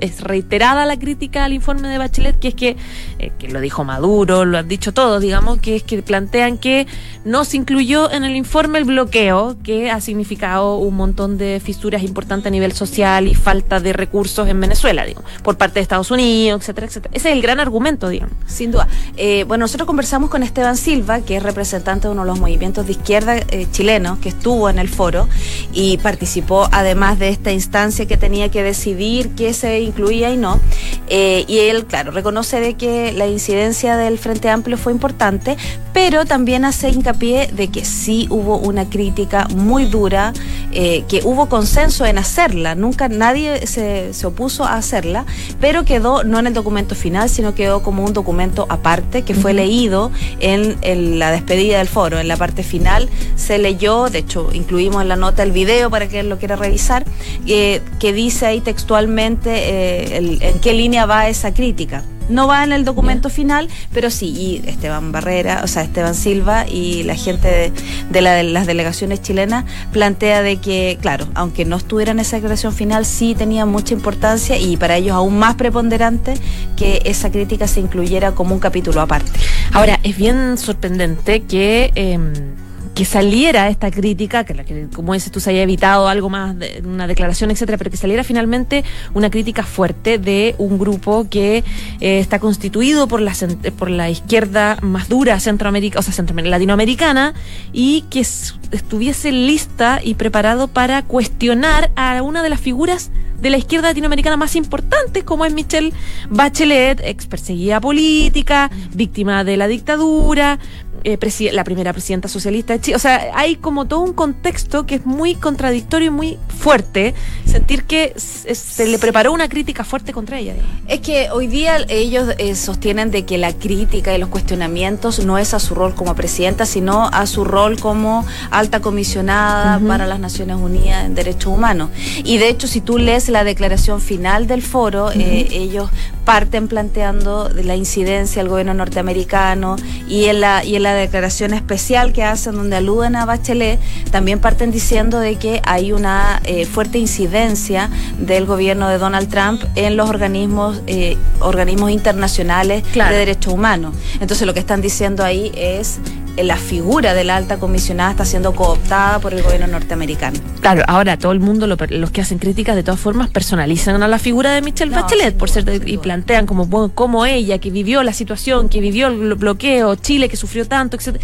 es 0.00 0.20
reiterada 0.20 0.86
la 0.86 0.98
crítica 0.98 1.44
al 1.44 1.52
informe 1.52 1.88
de 1.88 1.98
Bachelet, 1.98 2.38
que 2.38 2.48
es 2.48 2.54
que 2.54 2.76
eh, 3.18 3.32
que 3.38 3.48
lo 3.48 3.60
dijo 3.60 3.84
Maduro, 3.84 4.43
lo 4.44 4.58
han 4.58 4.68
dicho 4.68 4.92
todos, 4.92 5.20
digamos, 5.20 5.58
que 5.58 5.76
es 5.76 5.82
que 5.82 6.02
plantean 6.02 6.58
que 6.58 6.86
no 7.24 7.44
se 7.44 7.56
incluyó 7.56 8.10
en 8.10 8.24
el 8.24 8.36
informe 8.36 8.78
el 8.78 8.84
bloqueo, 8.84 9.56
que 9.62 9.90
ha 9.90 10.00
significado 10.00 10.76
un 10.76 10.94
montón 10.94 11.38
de 11.38 11.60
fisuras 11.64 12.02
importantes 12.02 12.46
a 12.48 12.50
nivel 12.50 12.72
social 12.72 13.26
y 13.26 13.34
falta 13.34 13.80
de 13.80 13.92
recursos 13.92 14.46
en 14.46 14.60
Venezuela, 14.60 15.04
digo, 15.04 15.22
por 15.42 15.56
parte 15.56 15.74
de 15.74 15.80
Estados 15.80 16.10
Unidos, 16.10 16.60
etcétera, 16.60 16.86
etcétera. 16.86 17.14
Ese 17.14 17.30
es 17.30 17.36
el 17.36 17.42
gran 17.42 17.60
argumento, 17.60 18.08
digamos. 18.08 18.34
Sin 18.46 18.70
duda. 18.70 18.88
Eh, 19.16 19.44
bueno, 19.48 19.64
nosotros 19.64 19.86
conversamos 19.86 20.28
con 20.28 20.42
Esteban 20.42 20.76
Silva, 20.76 21.20
que 21.20 21.36
es 21.36 21.42
representante 21.42 22.08
de 22.08 22.12
uno 22.12 22.22
de 22.22 22.28
los 22.28 22.40
movimientos 22.40 22.84
de 22.84 22.92
izquierda 22.92 23.36
eh, 23.36 23.66
chilenos, 23.70 24.18
que 24.18 24.28
estuvo 24.28 24.68
en 24.68 24.78
el 24.78 24.88
foro 24.88 25.28
y 25.72 25.96
participó 25.98 26.68
además 26.72 27.18
de 27.18 27.30
esta 27.30 27.52
instancia 27.52 28.06
que 28.06 28.18
tenía 28.18 28.50
que 28.50 28.62
decidir 28.62 29.30
qué 29.30 29.54
se 29.54 29.80
incluía 29.80 30.30
y 30.30 30.36
no. 30.36 30.60
y 31.08 31.58
él, 31.58 31.86
claro, 31.86 32.10
reconoce 32.10 32.60
de 32.60 32.74
que 32.74 33.12
la 33.12 33.26
incidencia 33.26 33.96
del 33.96 34.18
Frente 34.18 34.50
Amplio 34.50 34.76
fue 34.76 34.92
importante, 34.92 35.56
pero 35.92 36.24
también 36.24 36.64
hace 36.64 36.90
hincapié 36.90 37.13
de 37.18 37.68
que 37.72 37.84
sí 37.84 38.26
hubo 38.28 38.58
una 38.58 38.90
crítica 38.90 39.46
muy 39.54 39.86
dura, 39.86 40.32
eh, 40.72 41.04
que 41.08 41.20
hubo 41.24 41.48
consenso 41.48 42.04
en 42.04 42.18
hacerla, 42.18 42.74
nunca 42.74 43.08
nadie 43.08 43.66
se, 43.66 44.12
opuso 44.26 44.64
a 44.64 44.74
hacerla, 44.74 45.24
pero 45.60 45.84
quedó 45.84 46.24
no 46.24 46.38
en 46.38 46.48
el 46.48 46.54
documento 46.54 46.94
final, 46.94 47.28
sino 47.28 47.54
quedó 47.54 47.82
como 47.82 48.04
un 48.04 48.12
documento 48.12 48.66
aparte 48.68 49.22
que 49.22 49.34
fue 49.34 49.54
leído 49.54 50.10
en, 50.40 51.18
la 51.18 51.30
despedida 51.30 51.78
del 51.78 51.88
foro. 51.88 52.18
En 52.18 52.28
la 52.28 52.36
parte 52.36 52.62
final 52.62 53.08
se 53.36 53.58
leyó, 53.58 54.10
de 54.10 54.18
hecho 54.18 54.50
incluimos 54.52 55.00
en 55.02 55.08
la 55.08 55.16
nota 55.16 55.42
el 55.42 55.52
video 55.52 55.90
para 55.90 56.08
que 56.08 56.22
lo 56.22 56.38
quiera 56.38 56.56
revisar, 56.56 57.04
eh, 57.46 57.80
que 58.00 58.12
dice 58.12 58.46
ahí 58.46 58.60
textualmente 58.60 59.50
eh, 59.54 60.38
en 60.40 60.58
qué 60.60 60.74
línea 60.74 61.06
va 61.06 61.28
esa 61.28 61.54
crítica. 61.54 62.02
No 62.28 62.46
va 62.46 62.64
en 62.64 62.72
el 62.72 62.84
documento 62.84 63.28
final, 63.28 63.68
pero 63.92 64.10
sí, 64.10 64.26
y 64.26 64.68
Esteban 64.68 65.12
Barrera, 65.12 65.60
o 65.62 65.66
sea, 65.66 65.82
Esteban 65.82 66.14
Silva 66.14 66.66
y 66.66 67.02
la 67.02 67.16
gente 67.16 67.72
de, 68.10 68.20
la, 68.20 68.32
de 68.32 68.44
las 68.44 68.66
delegaciones 68.66 69.20
chilenas 69.22 69.64
plantea 69.92 70.42
de 70.42 70.56
que, 70.56 70.98
claro, 71.00 71.26
aunque 71.34 71.64
no 71.64 71.76
estuviera 71.76 72.12
en 72.12 72.20
esa 72.20 72.36
declaración 72.36 72.72
final, 72.72 73.04
sí 73.04 73.34
tenía 73.34 73.66
mucha 73.66 73.94
importancia 73.94 74.56
y 74.56 74.76
para 74.76 74.96
ellos 74.96 75.14
aún 75.14 75.38
más 75.38 75.54
preponderante 75.56 76.34
que 76.76 77.02
esa 77.04 77.30
crítica 77.30 77.68
se 77.68 77.80
incluyera 77.80 78.32
como 78.32 78.54
un 78.54 78.60
capítulo 78.60 79.00
aparte. 79.00 79.30
Ahora, 79.72 80.00
es 80.02 80.16
bien 80.16 80.56
sorprendente 80.58 81.42
que... 81.42 81.92
Em, 81.94 82.63
que 82.94 83.04
saliera 83.04 83.68
esta 83.68 83.90
crítica, 83.90 84.44
que, 84.44 84.54
que 84.64 84.88
como 84.94 85.14
dices 85.14 85.32
tú 85.32 85.40
se 85.40 85.50
haya 85.50 85.62
evitado 85.62 86.08
algo 86.08 86.30
más 86.30 86.58
de 86.58 86.82
una 86.84 87.06
declaración, 87.06 87.50
etcétera, 87.50 87.76
pero 87.78 87.90
que 87.90 87.96
saliera 87.96 88.24
finalmente 88.24 88.84
una 89.14 89.30
crítica 89.30 89.64
fuerte 89.64 90.18
de 90.18 90.54
un 90.58 90.78
grupo 90.78 91.26
que 91.28 91.64
eh, 92.00 92.18
está 92.18 92.38
constituido 92.38 93.08
por 93.08 93.20
la 93.20 93.32
por 93.76 93.90
la 93.90 94.10
izquierda 94.10 94.78
más 94.80 95.08
dura 95.08 95.40
centroamérica, 95.40 95.98
o 95.98 96.02
sea, 96.02 96.24
latinoamericana 96.24 97.34
y 97.72 98.02
que 98.10 98.20
estuviese 98.20 99.32
lista 99.32 100.00
y 100.02 100.14
preparado 100.14 100.68
para 100.68 101.02
cuestionar 101.02 101.90
a 101.96 102.22
una 102.22 102.42
de 102.42 102.50
las 102.50 102.60
figuras 102.60 103.10
de 103.40 103.50
la 103.50 103.58
izquierda 103.58 103.88
latinoamericana 103.88 104.36
más 104.36 104.56
importantes, 104.56 105.24
como 105.24 105.44
es 105.44 105.52
Michelle 105.52 105.92
Bachelet, 106.30 107.00
ex 107.04 107.26
perseguida 107.26 107.80
política, 107.80 108.70
víctima 108.94 109.44
de 109.44 109.56
la 109.56 109.66
dictadura, 109.66 110.58
eh, 111.04 111.18
la 111.52 111.64
primera 111.64 111.92
presidenta 111.92 112.28
socialista 112.28 112.72
de 112.72 112.80
Chile. 112.80 112.96
O 112.96 112.98
sea, 112.98 113.30
hay 113.34 113.56
como 113.56 113.86
todo 113.86 114.00
un 114.00 114.12
contexto 114.12 114.86
que 114.86 114.96
es 114.96 115.06
muy 115.06 115.34
contradictorio 115.34 116.08
y 116.08 116.10
muy 116.10 116.38
fuerte. 116.48 117.14
Sentir 117.46 117.84
que 117.84 118.14
se 118.16 118.86
le 118.86 118.98
preparó 118.98 119.32
una 119.32 119.48
crítica 119.48 119.84
fuerte 119.84 120.12
contra 120.12 120.38
ella. 120.38 120.54
Es 120.88 121.00
que 121.00 121.30
hoy 121.30 121.46
día 121.46 121.76
ellos 121.88 122.34
eh, 122.38 122.54
sostienen 122.54 123.10
de 123.10 123.24
que 123.24 123.38
la 123.38 123.52
crítica 123.52 124.14
y 124.14 124.18
los 124.18 124.28
cuestionamientos 124.28 125.24
no 125.24 125.38
es 125.38 125.54
a 125.54 125.60
su 125.60 125.74
rol 125.74 125.94
como 125.94 126.14
presidenta, 126.14 126.66
sino 126.66 127.08
a 127.08 127.26
su 127.26 127.44
rol 127.44 127.78
como 127.78 128.26
alta 128.50 128.80
comisionada 128.80 129.78
para 129.80 130.06
las 130.06 130.20
Naciones 130.20 130.56
Unidas 130.56 131.04
en 131.04 131.14
Derechos 131.14 131.52
Humanos. 131.52 131.90
Y 132.24 132.38
de 132.38 132.48
hecho, 132.48 132.66
si 132.66 132.80
tú 132.80 132.98
lees 132.98 133.28
la 133.28 133.44
declaración 133.44 134.00
final 134.00 134.46
del 134.46 134.62
foro, 134.62 135.12
eh, 135.12 135.48
ellos 135.50 135.90
parten 136.24 136.68
planteando 136.68 137.50
la 137.50 137.76
incidencia 137.76 138.42
del 138.42 138.48
gobierno 138.48 138.74
norteamericano 138.74 139.76
y 140.08 140.24
en 140.26 140.40
la 140.40 140.64
y 140.64 140.76
en 140.76 140.82
la 140.82 140.94
declaración 140.94 141.54
especial 141.54 142.12
que 142.12 142.24
hacen 142.24 142.54
donde 142.54 142.76
aluden 142.76 143.16
a 143.16 143.24
Bachelet 143.24 143.78
también 144.10 144.40
parten 144.40 144.70
diciendo 144.70 145.20
de 145.20 145.36
que 145.36 145.60
hay 145.64 145.92
una 145.92 146.40
eh, 146.44 146.66
fuerte 146.66 146.98
incidencia 146.98 147.90
del 148.18 148.46
gobierno 148.46 148.88
de 148.88 148.98
Donald 148.98 149.28
Trump 149.28 149.62
en 149.74 149.96
los 149.96 150.08
organismos 150.08 150.80
eh, 150.86 151.16
organismos 151.40 151.90
internacionales 151.90 152.84
de 152.94 153.16
derechos 153.16 153.52
humanos. 153.52 153.94
Entonces 154.20 154.46
lo 154.46 154.54
que 154.54 154.60
están 154.60 154.80
diciendo 154.80 155.24
ahí 155.24 155.52
es 155.54 155.98
la 156.36 156.56
figura 156.56 157.14
de 157.14 157.24
la 157.24 157.36
alta 157.36 157.58
comisionada 157.58 158.10
está 158.10 158.24
siendo 158.24 158.54
cooptada 158.54 159.20
por 159.20 159.34
el 159.34 159.42
gobierno 159.42 159.66
norteamericano. 159.68 160.38
Claro, 160.60 160.82
ahora 160.88 161.16
todo 161.16 161.32
el 161.32 161.40
mundo, 161.40 161.66
los 161.66 162.10
que 162.10 162.20
hacen 162.20 162.38
críticas 162.38 162.74
de 162.74 162.82
todas 162.82 163.00
formas, 163.00 163.30
personalizan 163.30 164.02
a 164.02 164.08
la 164.08 164.18
figura 164.18 164.52
de 164.52 164.62
Michelle 164.62 164.94
Bachelet 164.94 165.36
por 165.36 165.48
ser 165.48 165.64
y 165.86 165.98
plantean 165.98 166.46
como, 166.46 166.90
como 166.92 167.26
ella, 167.26 167.58
que 167.58 167.70
vivió 167.70 168.02
la 168.02 168.12
situación, 168.12 168.68
que 168.68 168.80
vivió 168.80 169.08
el 169.08 169.34
bloqueo, 169.34 169.94
Chile 169.94 170.28
que 170.28 170.36
sufrió 170.36 170.66
tanto, 170.66 170.96
etc. 170.96 171.20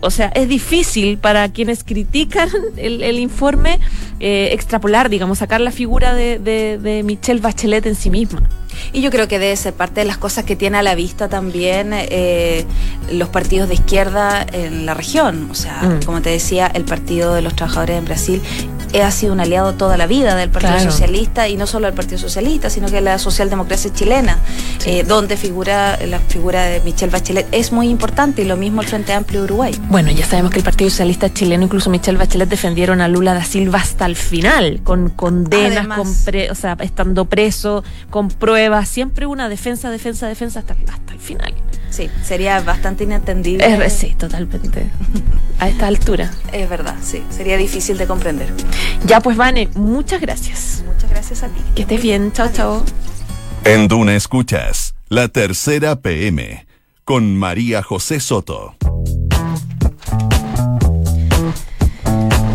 O 0.00 0.10
sea, 0.10 0.28
es 0.28 0.48
difícil 0.48 1.18
para 1.18 1.48
quienes 1.50 1.84
critican 1.84 2.48
el, 2.76 3.18
informe 3.18 3.78
eh, 4.20 4.50
extrapolar, 4.52 5.08
digamos, 5.08 5.38
sacar 5.38 5.60
la 5.60 5.70
figura 5.70 6.14
de, 6.14 6.38
de 6.38 7.02
Michelle 7.04 7.40
Bachelet 7.40 7.86
en 7.86 7.94
sí 7.94 8.10
misma. 8.10 8.48
Y 8.92 9.00
yo 9.00 9.10
creo 9.10 9.28
que 9.28 9.38
debe 9.38 9.56
ser 9.56 9.74
parte 9.74 10.00
de 10.00 10.06
las 10.06 10.18
cosas 10.18 10.44
que 10.44 10.56
tiene 10.56 10.78
a 10.78 10.82
la 10.82 10.94
vista 10.94 11.28
también 11.28 11.90
eh, 11.92 12.64
los 13.10 13.28
partidos 13.28 13.68
de 13.68 13.74
izquierda 13.74 14.46
en 14.52 14.86
la 14.86 14.94
región. 14.94 15.48
O 15.50 15.54
sea, 15.54 15.82
mm. 15.82 16.04
como 16.04 16.22
te 16.22 16.30
decía, 16.30 16.66
el 16.66 16.84
Partido 16.84 17.34
de 17.34 17.42
los 17.42 17.54
Trabajadores 17.54 17.98
en 17.98 18.04
Brasil 18.04 18.42
ha 19.02 19.10
sido 19.10 19.32
un 19.32 19.40
aliado 19.40 19.74
toda 19.74 19.96
la 19.96 20.06
vida 20.06 20.34
del 20.34 20.50
Partido 20.50 20.80
Socialista 20.80 21.48
y 21.48 21.56
no 21.56 21.66
solo 21.66 21.86
del 21.86 21.94
Partido 21.94 22.18
Socialista, 22.18 22.70
sino 22.70 22.88
que 22.88 23.00
la 23.00 23.18
socialdemocracia 23.18 23.92
chilena, 23.92 24.38
eh, 24.84 25.04
donde 25.04 25.36
figura 25.36 25.98
la 26.06 26.18
figura 26.18 26.64
de 26.64 26.80
Michelle 26.80 27.10
Bachelet 27.12 27.46
es 27.52 27.72
muy 27.72 27.88
importante 27.88 28.42
y 28.42 28.44
lo 28.44 28.56
mismo 28.56 28.82
el 28.82 28.88
Frente 28.88 29.12
Amplio 29.12 29.40
de 29.40 29.44
Uruguay. 29.44 29.80
Bueno, 29.88 30.10
ya 30.10 30.26
sabemos 30.26 30.50
que 30.50 30.58
el 30.58 30.64
Partido 30.64 30.90
Socialista 30.90 31.32
chileno, 31.32 31.64
incluso 31.64 31.90
Michelle 31.90 32.18
Bachelet, 32.18 32.48
defendieron 32.48 33.00
a 33.00 33.08
Lula 33.08 33.34
da 33.34 33.44
Silva 33.44 33.78
hasta 33.78 34.06
el 34.06 34.16
final, 34.16 34.80
con 34.82 35.10
condenas, 35.10 35.86
con 35.86 36.08
o 36.08 36.54
sea, 36.54 36.76
estando 36.80 37.24
preso, 37.26 37.84
con 38.10 38.28
pruebas, 38.28 38.88
siempre 38.88 39.26
una 39.26 39.48
defensa, 39.48 39.90
defensa, 39.90 40.26
defensa 40.28 40.60
hasta, 40.60 40.76
hasta 40.88 41.12
el 41.12 41.18
final. 41.18 41.54
Sí, 41.90 42.10
sería 42.22 42.60
bastante 42.60 43.04
inentendible. 43.04 43.86
Es, 43.86 43.92
sí, 43.92 44.14
totalmente. 44.18 44.90
A 45.58 45.68
esta 45.68 45.86
altura. 45.86 46.30
Es 46.52 46.68
verdad, 46.68 46.94
sí. 47.02 47.22
Sería 47.30 47.56
difícil 47.56 47.96
de 47.98 48.06
comprender. 48.06 48.48
Ya 49.04 49.20
pues, 49.20 49.36
Vane, 49.36 49.68
muchas 49.74 50.20
gracias. 50.20 50.82
Muchas 50.86 51.10
gracias 51.10 51.42
a 51.42 51.48
ti. 51.48 51.60
Que 51.74 51.82
estés 51.82 52.02
bien. 52.02 52.32
Chao, 52.32 52.48
chao. 52.52 52.84
En 53.64 53.88
Duna 53.88 54.14
Escuchas, 54.14 54.94
la 55.08 55.28
tercera 55.28 55.96
PM, 55.96 56.66
con 57.04 57.36
María 57.36 57.82
José 57.82 58.20
Soto. 58.20 58.74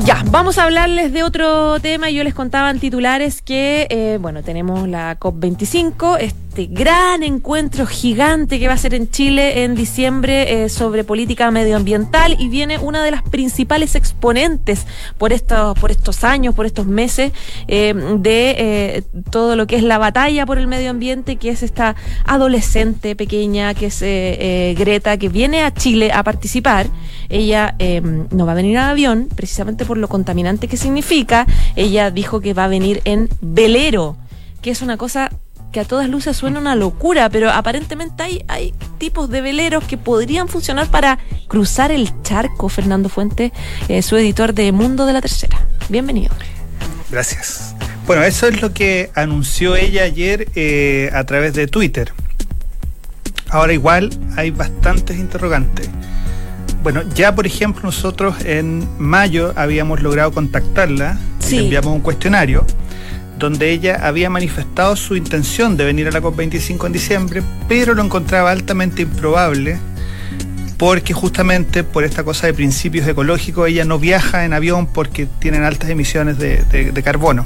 Ya, 0.05 0.21
vamos 0.31 0.57
a 0.57 0.63
hablarles 0.63 1.13
de 1.13 1.23
otro 1.23 1.79
tema. 1.79 2.09
Yo 2.09 2.23
les 2.23 2.33
contaba 2.33 2.69
en 2.69 2.79
titulares 2.79 3.41
que, 3.41 3.87
eh, 3.89 4.17
bueno, 4.19 4.43
tenemos 4.43 4.87
la 4.87 5.17
COP25, 5.17 6.17
este 6.19 6.42
gran 6.69 7.23
encuentro 7.23 7.85
gigante 7.85 8.59
que 8.59 8.67
va 8.67 8.73
a 8.73 8.77
ser 8.77 8.93
en 8.93 9.09
Chile 9.09 9.63
en 9.63 9.75
diciembre 9.75 10.63
eh, 10.63 10.69
sobre 10.69 11.03
política 11.03 11.49
medioambiental 11.51 12.35
y 12.39 12.47
viene 12.47 12.77
una 12.77 13.03
de 13.03 13.11
las 13.11 13.23
principales 13.23 13.95
exponentes 13.95 14.85
por 15.17 15.33
estos, 15.33 15.77
por 15.79 15.91
estos 15.91 16.23
años, 16.23 16.53
por 16.53 16.65
estos 16.65 16.85
meses 16.85 17.31
eh, 17.67 17.93
de 18.17 19.03
todo 19.31 19.55
lo 19.55 19.67
que 19.67 19.75
es 19.75 19.83
la 19.83 19.97
batalla 19.97 20.45
por 20.45 20.57
el 20.57 20.67
medio 20.67 20.89
ambiente, 20.89 21.37
que 21.37 21.49
es 21.49 21.63
esta 21.63 21.95
adolescente 22.25 23.15
pequeña, 23.15 23.73
que 23.73 23.87
es 23.87 23.99
Greta, 24.77 25.17
que 25.17 25.29
viene 25.29 25.63
a 25.63 25.73
Chile 25.73 26.11
a 26.11 26.23
participar. 26.23 26.87
Ella 27.29 27.75
no 28.31 28.45
va 28.45 28.51
a 28.51 28.55
venir 28.55 28.77
a 28.77 28.89
avión, 28.89 29.27
precisamente 29.35 29.85
por 29.85 29.97
lo 29.97 30.07
contaminante 30.07 30.67
que 30.67 30.77
significa. 30.77 31.45
Ella 31.75 32.11
dijo 32.11 32.41
que 32.41 32.53
va 32.53 32.65
a 32.65 32.67
venir 32.67 33.01
en 33.05 33.29
velero, 33.41 34.17
que 34.61 34.71
es 34.71 34.81
una 34.81 34.97
cosa 34.97 35.31
que 35.73 35.81
a 35.81 35.85
todas 35.85 36.07
luces 36.07 36.37
suena 36.37 36.59
una 36.59 36.75
locura, 36.75 37.29
pero 37.29 37.51
aparentemente 37.51 38.23
hay, 38.23 38.45
hay 38.47 38.73
tipos 38.99 39.29
de 39.29 39.41
veleros 39.41 39.83
que 39.83 39.97
podrían 39.97 40.47
funcionar 40.47 40.89
para 40.89 41.19
cruzar 41.49 41.91
el 41.91 42.09
charco. 42.21 42.69
Fernando 42.69 43.09
Fuente, 43.09 43.51
eh, 43.89 44.01
su 44.03 44.15
editor 44.15 44.53
de 44.53 44.71
Mundo 44.71 45.05
de 45.05 45.13
la 45.13 45.19
Tercera. 45.19 45.59
Bienvenido. 45.89 46.31
Gracias. 47.11 47.75
Bueno, 48.05 48.23
eso 48.23 48.47
es 48.47 48.61
lo 48.61 48.71
que 48.71 49.09
anunció 49.15 49.75
ella 49.75 50.03
ayer 50.03 50.47
eh, 50.55 51.09
a 51.11 51.23
través 51.25 51.53
de 51.53 51.67
Twitter. 51.67 52.13
Ahora 53.49 53.73
igual 53.73 54.11
hay 54.37 54.51
bastantes 54.51 55.17
interrogantes. 55.17 55.89
Bueno, 56.83 57.01
ya 57.15 57.33
por 57.33 57.47
ejemplo 57.47 57.81
nosotros 57.83 58.35
en 58.45 58.87
mayo 58.99 59.53
habíamos 59.55 60.01
logrado 60.01 60.31
contactarla 60.31 61.17
y 61.47 61.55
le 61.55 61.63
enviamos 61.63 61.93
un 61.93 62.01
cuestionario 62.01 62.65
donde 63.43 63.71
ella 63.71 63.99
había 64.01 64.29
manifestado 64.29 64.95
su 64.95 65.15
intención 65.15 65.77
de 65.77 65.85
venir 65.85 66.07
a 66.07 66.11
la 66.11 66.21
COP25 66.21 66.87
en 66.87 66.91
diciembre, 66.91 67.43
pero 67.67 67.93
lo 67.93 68.03
encontraba 68.03 68.51
altamente 68.51 69.03
improbable 69.03 69.77
porque 70.77 71.13
justamente 71.13 71.83
por 71.83 72.03
esta 72.03 72.23
cosa 72.23 72.47
de 72.47 72.53
principios 72.53 73.07
ecológicos 73.07 73.69
ella 73.69 73.85
no 73.85 73.99
viaja 73.99 74.45
en 74.45 74.53
avión 74.53 74.87
porque 74.87 75.27
tienen 75.39 75.63
altas 75.63 75.89
emisiones 75.89 76.37
de, 76.39 76.63
de 76.63 77.03
carbono. 77.03 77.43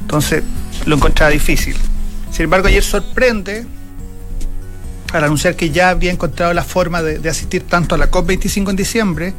Entonces 0.00 0.42
lo 0.86 0.96
encontraba 0.96 1.30
difícil. 1.30 1.76
Sin 2.30 2.44
embargo, 2.44 2.66
ayer 2.66 2.82
sorprende 2.82 3.64
al 5.12 5.24
anunciar 5.24 5.54
que 5.54 5.70
ya 5.70 5.90
había 5.90 6.10
encontrado 6.10 6.52
la 6.52 6.64
forma 6.64 7.00
de, 7.02 7.28
asistir 7.28 7.62
tanto 7.62 7.94
a 7.94 7.98
la 7.98 8.10
COP25 8.10 8.70
en 8.70 8.76
diciembre 8.76 9.34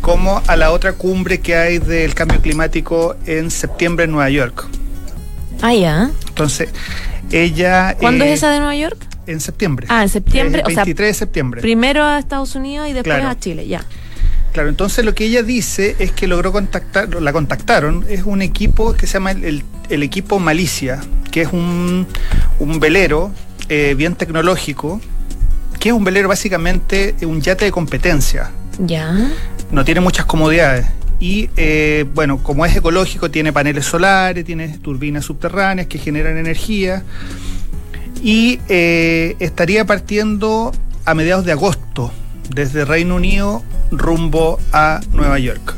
como 0.00 0.40
a 0.46 0.56
la 0.56 0.70
otra 0.70 0.92
cumbre 0.92 1.40
que 1.40 1.56
hay 1.56 1.78
del 1.78 2.14
cambio 2.14 2.40
climático 2.40 3.16
en 3.26 3.50
septiembre 3.50 4.04
en 4.04 4.12
Nueva 4.12 4.30
York. 4.30 4.66
Ah, 5.62 5.74
ya. 5.74 6.10
Entonces, 6.28 6.70
ella... 7.30 7.96
¿Cuándo 7.98 8.24
es 8.24 8.30
eh, 8.30 8.34
esa 8.34 8.50
de 8.50 8.58
Nueva 8.58 8.76
York? 8.76 8.98
En 9.26 9.40
septiembre. 9.40 9.86
Ah, 9.90 10.02
en 10.02 10.08
septiembre. 10.08 10.62
El 10.66 10.74
23 10.74 11.08
de 11.08 11.14
septiembre. 11.14 11.60
Primero 11.60 12.04
a 12.04 12.18
Estados 12.18 12.54
Unidos 12.54 12.88
y 12.88 12.92
después 12.92 13.22
a 13.22 13.38
Chile, 13.38 13.66
ya. 13.66 13.84
Claro, 14.52 14.70
entonces 14.70 15.04
lo 15.04 15.14
que 15.14 15.26
ella 15.26 15.42
dice 15.42 15.96
es 15.98 16.10
que 16.12 16.26
logró 16.26 16.52
contactar, 16.52 17.14
la 17.20 17.32
contactaron, 17.32 18.04
es 18.08 18.22
un 18.24 18.40
equipo 18.40 18.94
que 18.94 19.06
se 19.06 19.14
llama 19.14 19.32
el, 19.32 19.62
equipo 19.90 20.38
Malicia, 20.38 21.00
que 21.30 21.42
es 21.42 21.52
un, 21.52 22.06
un 22.58 22.80
velero 22.80 23.30
eh, 23.68 23.94
bien 23.96 24.14
tecnológico, 24.14 25.00
que 25.78 25.90
es 25.90 25.94
un 25.94 26.02
velero 26.02 26.28
básicamente 26.28 27.14
un 27.22 27.40
yate 27.40 27.66
de 27.66 27.70
competencia. 27.70 28.50
Ya. 28.78 29.30
No 29.70 29.84
tiene 29.84 30.00
muchas 30.00 30.24
comodidades. 30.24 30.86
Y 31.20 31.50
eh, 31.56 32.06
bueno, 32.14 32.42
como 32.42 32.64
es 32.64 32.76
ecológico, 32.76 33.30
tiene 33.30 33.52
paneles 33.52 33.86
solares, 33.86 34.44
tiene 34.44 34.78
turbinas 34.78 35.24
subterráneas 35.24 35.88
que 35.88 35.98
generan 35.98 36.38
energía. 36.38 37.02
Y 38.22 38.60
eh, 38.68 39.36
estaría 39.38 39.84
partiendo 39.84 40.72
a 41.04 41.14
mediados 41.14 41.44
de 41.44 41.52
agosto 41.52 42.12
desde 42.50 42.84
Reino 42.84 43.16
Unido 43.16 43.62
rumbo 43.90 44.60
a 44.72 45.00
Nueva 45.12 45.38
York. 45.38 45.74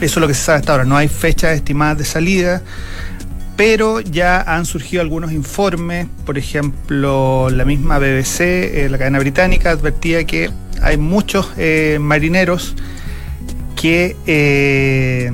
Eso 0.00 0.18
es 0.18 0.20
lo 0.20 0.28
que 0.28 0.34
se 0.34 0.42
sabe 0.42 0.58
hasta 0.58 0.72
ahora. 0.72 0.84
No 0.84 0.96
hay 0.96 1.08
fechas 1.08 1.52
estimadas 1.52 1.98
de 1.98 2.04
salida 2.04 2.62
pero 3.54 4.00
ya 4.00 4.40
han 4.40 4.64
surgido 4.64 5.02
algunos 5.02 5.30
informes, 5.30 6.08
por 6.24 6.38
ejemplo, 6.38 7.48
la 7.50 7.64
misma 7.66 7.98
BBC, 7.98 8.40
eh, 8.40 8.88
la 8.90 8.96
cadena 8.96 9.18
británica, 9.18 9.70
advertía 9.70 10.24
que 10.24 10.50
hay 10.80 10.96
muchos 10.96 11.50
marineros 12.00 12.74
que 13.82 14.14
eh, 14.28 15.32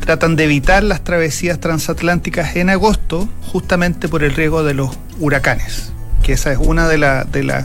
tratan 0.00 0.34
de 0.34 0.42
evitar 0.42 0.82
las 0.82 1.04
travesías 1.04 1.60
transatlánticas 1.60 2.56
en 2.56 2.68
agosto 2.68 3.28
justamente 3.52 4.08
por 4.08 4.24
el 4.24 4.34
riesgo 4.34 4.64
de 4.64 4.74
los 4.74 4.90
huracanes, 5.20 5.92
que 6.24 6.32
esa 6.32 6.50
es 6.50 6.58
una 6.58 6.88
de, 6.88 6.98
las 6.98 7.30
de, 7.30 7.64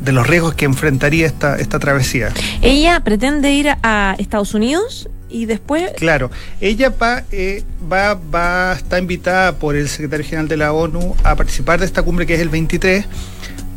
de 0.00 0.12
los 0.12 0.26
riesgos 0.26 0.54
que 0.54 0.64
enfrentaría 0.64 1.24
esta, 1.24 1.54
esta 1.54 1.78
travesía. 1.78 2.32
¿Ella 2.62 2.98
pretende 2.98 3.52
ir 3.52 3.68
a 3.84 4.16
Estados 4.18 4.54
Unidos 4.54 5.08
y 5.28 5.46
después... 5.46 5.92
Claro, 5.96 6.32
ella 6.60 6.92
va, 7.00 7.22
eh, 7.30 7.62
va, 7.90 8.14
va, 8.14 8.72
está 8.72 8.98
invitada 8.98 9.52
por 9.52 9.76
el 9.76 9.88
secretario 9.88 10.26
general 10.26 10.48
de 10.48 10.56
la 10.56 10.72
ONU 10.72 11.14
a 11.22 11.36
participar 11.36 11.78
de 11.78 11.86
esta 11.86 12.02
cumbre 12.02 12.26
que 12.26 12.34
es 12.34 12.40
el 12.40 12.48
23, 12.48 13.06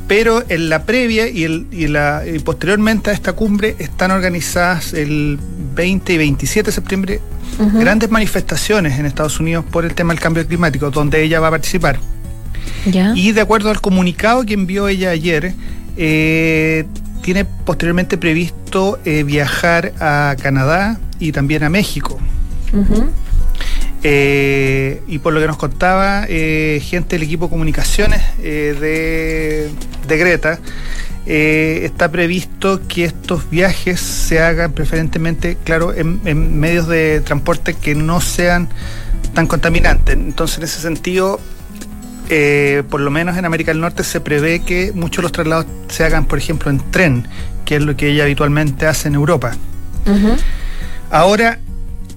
pero 0.10 0.43
en 0.50 0.69
la 0.69 0.86
previa 0.86 1.30
y, 1.30 1.43
el, 1.43 1.67
y, 1.72 1.88
la, 1.88 2.24
posteriormente 2.43 3.12
a 3.12 3.13
esta 3.13 3.34
cumbre 3.34 3.76
están 3.78 4.10
organizadas 4.10 4.93
el 4.93 5.38
20 5.76 6.13
y 6.13 6.17
27 6.17 6.65
de 6.65 6.72
septiembre 6.72 7.22
grandes 7.76 8.10
manifestaciones 8.10 8.98
en 8.98 9.06
Estados 9.06 9.39
Unidos 9.39 9.65
por 9.69 9.86
el 9.86 9.93
tema 9.93 10.13
del 10.13 10.19
cambio 10.19 10.48
climático, 10.48 10.89
donde 10.89 11.22
ella 11.22 11.39
va 11.39 11.50
a 11.50 11.52
participar. 11.52 12.00
Y 13.15 13.34
de 13.34 13.41
acuerdo 13.41 13.69
al 13.69 13.82
comunicado 13.82 14.43
que 14.45 14.56
envió 14.56 14.88
ella 14.88 15.12
ayer, 15.12 15.54
eh, 15.95 16.86
tiene 17.22 17.45
posteriormente 17.45 18.17
previsto 18.17 18.98
eh, 19.06 19.24
viajar 19.24 19.93
a 20.00 20.36
Canadá 20.41 21.00
y 21.19 21.34
también 21.34 21.63
a 21.63 21.69
México. 21.69 22.17
Eh, 24.04 25.02
y 25.08 25.20
por 25.20 25.34
lo 25.34 25.42
que 25.42 25.48
nos 25.48 25.58
contaba 25.58 26.26
eh, 26.30 26.82
gente 26.84 27.18
del 27.18 27.24
equipo 27.24 27.46
de 27.46 27.50
comunicaciones 27.50 28.22
de, 28.38 29.70
Greta, 30.08 30.60
está 31.26 32.10
previsto 32.10 32.82
que 32.88 33.06
estos 33.06 33.50
viajes 33.50 34.00
se 34.00 34.40
hagan 34.40 34.72
preferentemente, 34.72 35.58
claro, 35.64 35.94
en, 35.94 36.60
medios 36.60 36.88
de 36.88 37.22
transporte 37.22 37.74
que 37.74 37.94
no 37.94 38.22
sean 38.22 38.70
tan 39.34 39.46
contaminantes. 39.46 40.16
Entonces, 40.16 40.58
en 40.58 40.64
ese 40.64 40.82
sentido, 40.82 41.40
por 42.90 43.02
lo 43.02 43.12
menos 43.12 43.38
en 43.38 43.46
América 43.46 43.72
del 43.72 43.82
Norte 43.82 44.04
se 44.04 44.22
prevé 44.22 44.62
que 44.62 44.92
muchos 44.94 45.18
de 45.18 45.22
los 45.24 45.32
traslados 45.32 45.68
se 45.90 46.04
hagan, 46.04 46.26
por 46.26 46.40
ejemplo, 46.40 46.72
en 46.72 46.80
tren, 46.90 47.28
que 47.66 47.76
es 47.76 47.84
lo 47.84 47.96
que 47.96 48.10
ella 48.10 48.24
habitualmente 48.24 48.88
hace 48.88 49.10
en 49.10 49.16
Europa. 49.16 49.56
Ahora, 51.12 51.60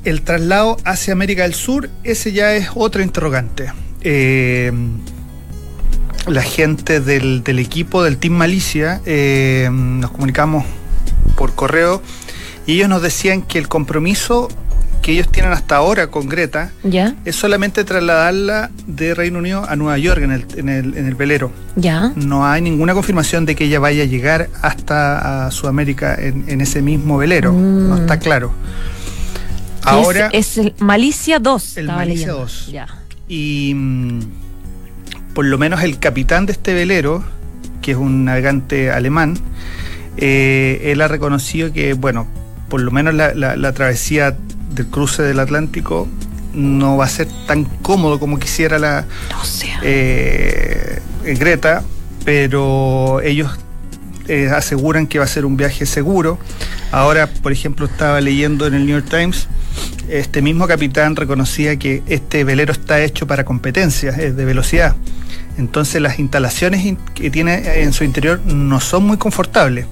el 0.05 0.23
traslado 0.23 0.77
hacia 0.85 1.12
América 1.12 1.43
del 1.43 1.55
Sur, 1.55 1.91
ese 2.05 2.33
ya 2.33 2.55
es 2.55 2.71
otro 2.75 3.03
interrogante. 3.03 3.73
Eh, 4.01 4.73
la 6.27 6.43
gente 6.43 7.01
del, 7.01 7.43
equipo 7.59 8.03
del 8.03 8.19
Team 8.19 8.35
Malicia 8.35 9.01
eh, 9.07 9.69
nos 9.71 10.11
comunicamos 10.11 10.65
por 11.37 11.55
correo 11.55 12.03
y 12.67 12.75
ellos 12.75 12.88
nos 12.88 13.03
decían 13.03 13.43
que 13.43 13.59
el 13.59 13.69
compromiso 13.69 14.49
que 15.03 15.12
ellos 15.12 15.29
tienen 15.29 15.53
hasta 15.53 15.77
ahora 15.77 16.07
con 16.07 16.29
Greta 16.29 16.71
¿Ya? 16.85 17.17
es 17.25 17.35
solamente 17.35 17.83
trasladarla 17.83 18.71
de 18.87 19.15
Reino 19.15 19.41
Unido 19.41 19.69
a 19.69 19.75
Nueva 19.75 19.99
York 19.99 20.23
en 20.23 20.31
el, 20.31 20.47
en 20.55 20.69
el, 20.69 20.97
en 20.97 21.07
el 21.09 21.17
velero. 21.17 21.51
¿Ya? 21.75 22.12
No 22.15 22.47
hay 22.47 22.62
ninguna 22.62 22.95
confirmación 22.95 23.45
de 23.45 23.57
que 23.57 23.65
ella 23.65 23.81
vaya 23.81 24.05
a 24.05 24.07
llegar 24.07 24.49
hasta 24.62 25.47
a 25.47 25.51
Sudamérica 25.51 26.15
en, 26.15 26.61
ese 26.61 26.83
mismo 26.83 27.19
velero. 27.19 27.53
No 27.53 27.97
está 27.97 28.15
mm. 28.15 28.21
claro. 28.21 28.53
Ahora. 29.85 30.31
Es, 30.33 30.59
el 30.59 30.75
Malicia 30.79 31.38
2. 31.38 31.77
El 31.79 31.87
Malicia 31.87 32.33
2. 32.33 32.73
Y 33.29 33.73
mm, 33.75 34.21
por 35.35 35.45
lo 35.45 35.59
menos 35.59 35.83
el 35.83 35.99
capitán 35.99 36.47
de 36.47 36.53
este 36.53 36.75
velero, 36.75 37.25
que 37.81 37.92
es 37.92 37.97
un 37.97 38.25
navegante 38.25 38.90
alemán, 38.90 39.38
eh, 40.16 40.81
él 40.92 41.01
ha 41.01 41.09
reconocido 41.09 41.73
que, 41.73 41.95
bueno, 41.95 42.27
por 42.68 42.81
lo 42.81 42.90
menos 42.90 43.14
la, 43.14 43.73
travesía 43.73 44.37
del 44.71 44.87
cruce 44.87 45.23
del 45.23 45.40
Atlántico 45.40 46.09
no 46.55 46.97
va 46.99 47.07
a 47.07 47.09
ser 47.09 47.29
tan 47.47 47.64
cómodo 47.64 48.18
como 48.18 48.38
quisiera 48.38 48.79
la 48.79 49.07
eh, 49.83 51.01
Greta, 51.25 51.83
pero 52.25 53.21
ellos 53.23 53.59
eh, 54.29 54.49
aseguran 54.49 55.07
que 55.07 55.18
va 55.18 55.25
a 55.25 55.29
ser 55.29 55.45
un 55.47 55.57
viaje 55.57 55.87
seguro. 55.87 56.38
Ahora, 56.90 57.27
por 57.27 57.53
ejemplo, 57.53 57.87
estaba 57.87 58.21
leyendo 58.21 58.66
en 58.66 58.75
el 58.75 58.87
New 58.87 59.01
York 59.01 59.09
Times 59.09 59.49
este 60.08 60.42
mismo 60.42 60.66
capitán 60.66 61.16
reconocía 61.16 61.76
que 61.76 62.02
este 62.06 62.44
velero 62.44 62.72
está 62.72 63.02
hecho 63.02 63.26
para 63.26 63.44
competencias 63.44 64.16
de 64.16 64.44
velocidad. 64.44 64.96
Entonces 65.58 66.00
las 66.00 66.18
instalaciones 66.18 66.96
que 67.14 67.30
tiene 67.30 67.82
en 67.82 67.92
su 67.92 68.04
interior 68.04 68.40
no 68.46 68.80
son 68.80 69.04
muy 69.04 69.16
confortables. 69.16 69.87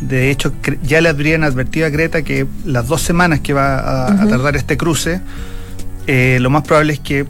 De 0.00 0.30
hecho, 0.30 0.52
ya 0.82 1.00
le 1.00 1.08
habrían 1.08 1.44
advertido 1.44 1.86
a 1.86 1.90
Greta 1.90 2.22
que 2.22 2.46
las 2.64 2.86
dos 2.86 3.02
semanas 3.02 3.40
que 3.40 3.52
va 3.52 4.06
a, 4.06 4.28
tardar 4.28 4.56
este 4.56 4.76
cruce, 4.76 5.20
eh, 6.06 6.38
lo 6.40 6.48
más 6.48 6.62
probable 6.62 6.94
es 6.94 7.00
que, 7.00 7.26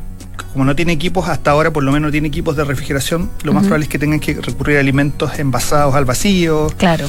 como 0.52 0.64
no 0.64 0.76
tiene 0.76 0.92
equipos, 0.92 1.28
hasta 1.28 1.50
ahora 1.50 1.72
por 1.72 1.82
lo 1.82 1.90
menos 1.90 2.08
no 2.08 2.12
tiene 2.12 2.28
equipos 2.28 2.56
de 2.56 2.64
refrigeración, 2.64 3.28
lo 3.42 3.52
más 3.52 3.64
probable 3.64 3.84
es 3.84 3.88
que 3.88 3.98
tengan 3.98 4.20
que 4.20 4.34
recurrir 4.34 4.76
a 4.76 4.80
alimentos 4.80 5.38
envasados 5.38 5.94
al 5.96 6.04
vacío. 6.04 6.68
Claro. 6.76 7.08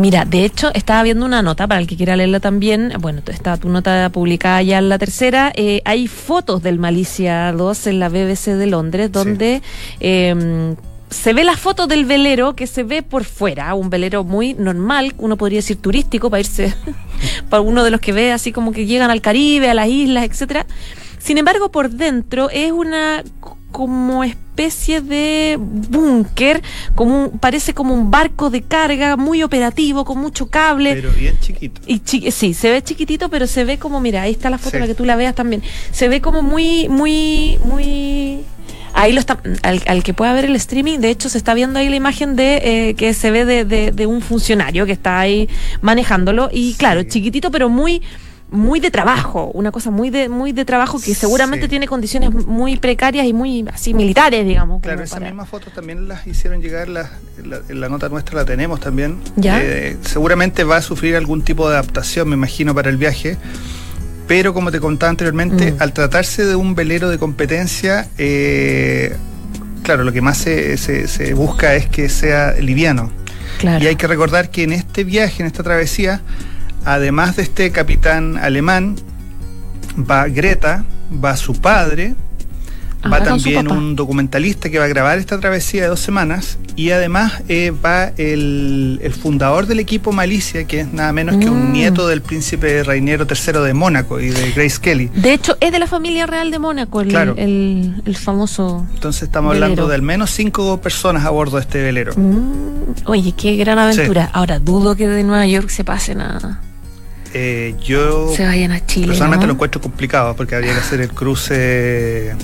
Mira, 0.00 0.24
de 0.24 0.46
hecho, 0.46 0.70
estaba 0.72 1.02
viendo 1.02 1.26
una 1.26 1.42
nota, 1.42 1.68
para 1.68 1.78
el 1.78 1.86
que 1.86 1.94
quiera 1.94 2.16
leerla 2.16 2.40
también, 2.40 2.90
bueno, 3.00 3.20
está 3.26 3.58
tu 3.58 3.68
nota 3.68 4.08
publicada 4.08 4.62
ya 4.62 4.78
en 4.78 4.88
la 4.88 4.96
tercera, 4.96 5.52
eh, 5.54 5.82
hay 5.84 6.06
fotos 6.06 6.62
del 6.62 6.78
Malicia 6.78 7.52
2 7.52 7.86
en 7.88 8.00
la 8.00 8.08
BBC 8.08 8.56
de 8.56 8.66
Londres, 8.66 9.12
donde... 9.12 9.60
Em, 10.00 10.74
se 11.10 11.32
ve 11.32 11.42
la 11.42 11.56
foto 11.56 11.88
del 11.88 12.04
velero 12.04 12.54
que 12.54 12.68
se 12.68 12.84
ve 12.84 13.02
por 13.02 13.24
fuera, 13.24 13.74
un 13.74 13.90
velero 13.90 14.22
muy 14.22 14.54
normal, 14.54 15.12
uno 15.18 15.36
podría 15.36 15.58
decir 15.58 15.76
turístico, 15.76 16.30
para 16.30 16.40
irse, 16.40 16.72
para 17.50 17.60
uno 17.60 17.84
de 17.84 17.90
los 17.90 18.00
que 18.00 18.12
ve 18.12 18.32
así 18.32 18.52
como 18.52 18.72
que 18.72 18.86
llegan 18.86 19.10
al 19.10 19.20
Caribe, 19.20 19.68
a 19.68 19.74
las 19.74 19.88
islas, 19.88 20.24
etcétera. 20.24 20.66
Sin 21.18 21.36
embargo, 21.36 21.70
por 21.70 21.90
dentro 21.90 22.48
es 22.48 22.72
una 22.72 23.22
como 23.70 24.24
especie 24.24 25.00
de 25.00 25.56
búnker, 25.58 26.62
como 26.94 27.30
parece 27.30 27.72
como 27.74 27.94
un 27.94 28.10
barco 28.10 28.50
de 28.50 28.62
carga 28.62 29.16
muy 29.16 29.42
operativo, 29.42 30.04
con 30.04 30.18
mucho 30.18 30.48
cable. 30.48 30.94
Pero 30.94 31.12
bien 31.12 31.38
chiquito. 31.40 31.80
Y 31.86 32.00
sí, 32.30 32.54
se 32.54 32.70
ve 32.70 32.82
chiquitito, 32.82 33.28
pero 33.28 33.46
se 33.46 33.64
ve 33.64 33.78
como, 33.78 34.00
mira, 34.00 34.22
ahí 34.22 34.32
está 34.32 34.50
la 34.50 34.58
foto 34.58 34.72
para 34.72 34.86
que 34.86 34.94
tú 34.94 35.04
la 35.04 35.16
veas 35.16 35.34
también. 35.34 35.62
Se 35.92 36.08
ve 36.08 36.20
como 36.20 36.42
muy, 36.42 36.88
muy, 36.88 37.58
muy 37.64 38.40
ahí 38.92 39.12
lo 39.12 39.20
está 39.20 39.40
al, 39.62 40.02
que 40.02 40.14
pueda 40.14 40.32
ver 40.32 40.46
el 40.46 40.56
streaming 40.56 40.98
de 40.98 41.10
hecho 41.10 41.28
se 41.28 41.38
está 41.38 41.54
viendo 41.54 41.78
ahí 41.78 41.88
la 41.88 41.94
imagen 41.94 42.34
de 42.34 42.88
eh, 42.88 42.94
que 42.94 43.14
se 43.14 43.30
ve 43.30 43.44
de, 43.44 43.64
de, 43.64 44.06
un 44.06 44.20
funcionario 44.20 44.84
que 44.84 44.90
está 44.92 45.20
ahí 45.20 45.48
manejándolo 45.80 46.50
y 46.52 46.74
claro 46.74 47.04
chiquitito 47.04 47.52
pero 47.52 47.68
muy 47.68 48.02
muy 48.50 48.80
de 48.80 48.90
trabajo, 48.90 49.50
una 49.54 49.70
cosa 49.70 49.90
muy 49.90 50.10
de 50.10 50.28
muy 50.28 50.52
de 50.52 50.64
trabajo 50.64 51.00
que 51.00 51.14
seguramente 51.14 51.68
tiene 51.68 51.86
condiciones 51.86 52.30
muy 52.32 52.76
precarias 52.76 53.26
y 53.26 53.32
muy 53.32 53.64
así 53.72 53.94
militares, 53.94 54.46
digamos. 54.46 54.82
Claro, 54.82 55.02
esas 55.02 55.20
mismas 55.20 55.48
fotos 55.48 55.72
también 55.72 56.08
las 56.08 56.26
hicieron 56.26 56.60
llegar, 56.60 56.88
la, 56.88 57.10
la, 57.68 57.88
nota 57.88 58.08
nuestra 58.08 58.36
la 58.36 58.44
tenemos 58.44 58.80
también. 58.80 59.18
¿Ya? 59.36 59.60
Eh, 59.62 59.96
seguramente 60.02 60.64
va 60.64 60.76
a 60.76 60.82
sufrir 60.82 61.16
algún 61.16 61.42
tipo 61.42 61.68
de 61.68 61.76
adaptación, 61.76 62.28
me 62.28 62.34
imagino, 62.34 62.74
para 62.74 62.90
el 62.90 62.96
viaje. 62.96 63.36
Pero 64.26 64.54
como 64.54 64.70
te 64.70 64.78
contaba 64.78 65.10
anteriormente, 65.10 65.72
mm. 65.72 65.76
al 65.80 65.92
tratarse 65.92 66.44
de 66.44 66.54
un 66.54 66.74
velero 66.74 67.08
de 67.08 67.18
competencia, 67.18 68.08
eh, 68.16 69.16
claro, 69.82 70.04
lo 70.04 70.12
que 70.12 70.20
más 70.20 70.38
se, 70.38 70.76
se, 70.76 71.08
se 71.08 71.34
busca 71.34 71.74
es 71.74 71.86
que 71.86 72.08
sea 72.08 72.52
liviano. 72.52 73.10
Claro. 73.58 73.84
Y 73.84 73.88
hay 73.88 73.96
que 73.96 74.06
recordar 74.06 74.50
que 74.50 74.62
en 74.62 74.72
este 74.72 75.04
viaje, 75.04 75.42
en 75.42 75.46
esta 75.46 75.62
travesía, 75.62 76.20
además 76.84 77.36
de 77.36 77.42
este 77.42 77.70
capitán 77.70 78.36
alemán, 78.36 78.96
va 79.98 80.28
Greta, 80.28 80.84
va 81.12 81.36
su 81.36 81.60
padre, 81.60 82.14
va 83.10 83.22
también 83.22 83.70
un 83.70 83.96
documentalista 83.96 84.68
que 84.70 84.78
va 84.78 84.84
a 84.84 84.88
grabar 84.88 85.18
esta 85.18 85.38
travesía 85.40 85.82
de 85.82 85.88
dos 85.88 86.00
semanas 86.00 86.58
y 86.76 86.90
además 86.90 87.42
eh, 87.48 87.72
va 87.72 88.12
el, 88.16 89.00
fundador 89.20 89.66
del 89.66 89.80
equipo 89.80 90.12
Malicia, 90.12 90.64
que 90.64 90.80
es 90.80 90.92
nada 90.92 91.12
menos 91.12 91.36
que 91.36 91.48
un 91.48 91.70
mm. 91.70 91.72
nieto 91.72 92.06
del 92.08 92.22
príncipe 92.22 92.82
Rainiero 92.82 93.26
III 93.26 93.60
de 93.60 93.74
Mónaco 93.74 94.20
y 94.20 94.28
de 94.28 94.52
Grace 94.52 94.78
Kelly. 94.80 95.10
De 95.14 95.32
hecho, 95.32 95.56
es 95.60 95.72
de 95.72 95.78
la 95.78 95.86
familia 95.86 96.26
real 96.26 96.50
de 96.50 96.58
Mónaco, 96.58 97.00
el, 97.00 97.14
el, 98.04 98.16
famoso. 98.16 98.86
Entonces 98.94 99.24
estamos 99.24 99.54
hablando 99.54 99.88
de 99.88 99.94
al 99.94 100.02
menos 100.02 100.30
cinco 100.30 100.80
personas 100.80 101.24
a 101.24 101.30
bordo 101.30 101.56
de 101.56 101.62
este 101.62 101.82
velero. 101.82 102.12
Mm. 102.16 103.06
Oye, 103.06 103.32
qué 103.32 103.56
gran 103.56 103.78
aventura. 103.78 104.30
Ahora, 104.32 104.58
dudo 104.58 104.96
que 104.96 105.08
de 105.08 105.22
Nueva 105.22 105.46
York 105.46 105.68
se 105.68 105.84
pase 105.84 106.14
nada. 106.14 106.60
Eh, 107.32 107.74
yo 107.82 108.34
se 108.34 108.44
vayan 108.44 108.72
a 108.72 108.84
Chile. 108.86 109.06
Personalmente 109.06 109.46
lo 109.46 109.52
encuentro 109.52 109.80
complicado 109.80 110.34
porque 110.34 110.54
habría 110.54 110.72
que 110.72 110.80
hacer 110.80 111.00
el 111.00 111.10
cruce 111.10 112.34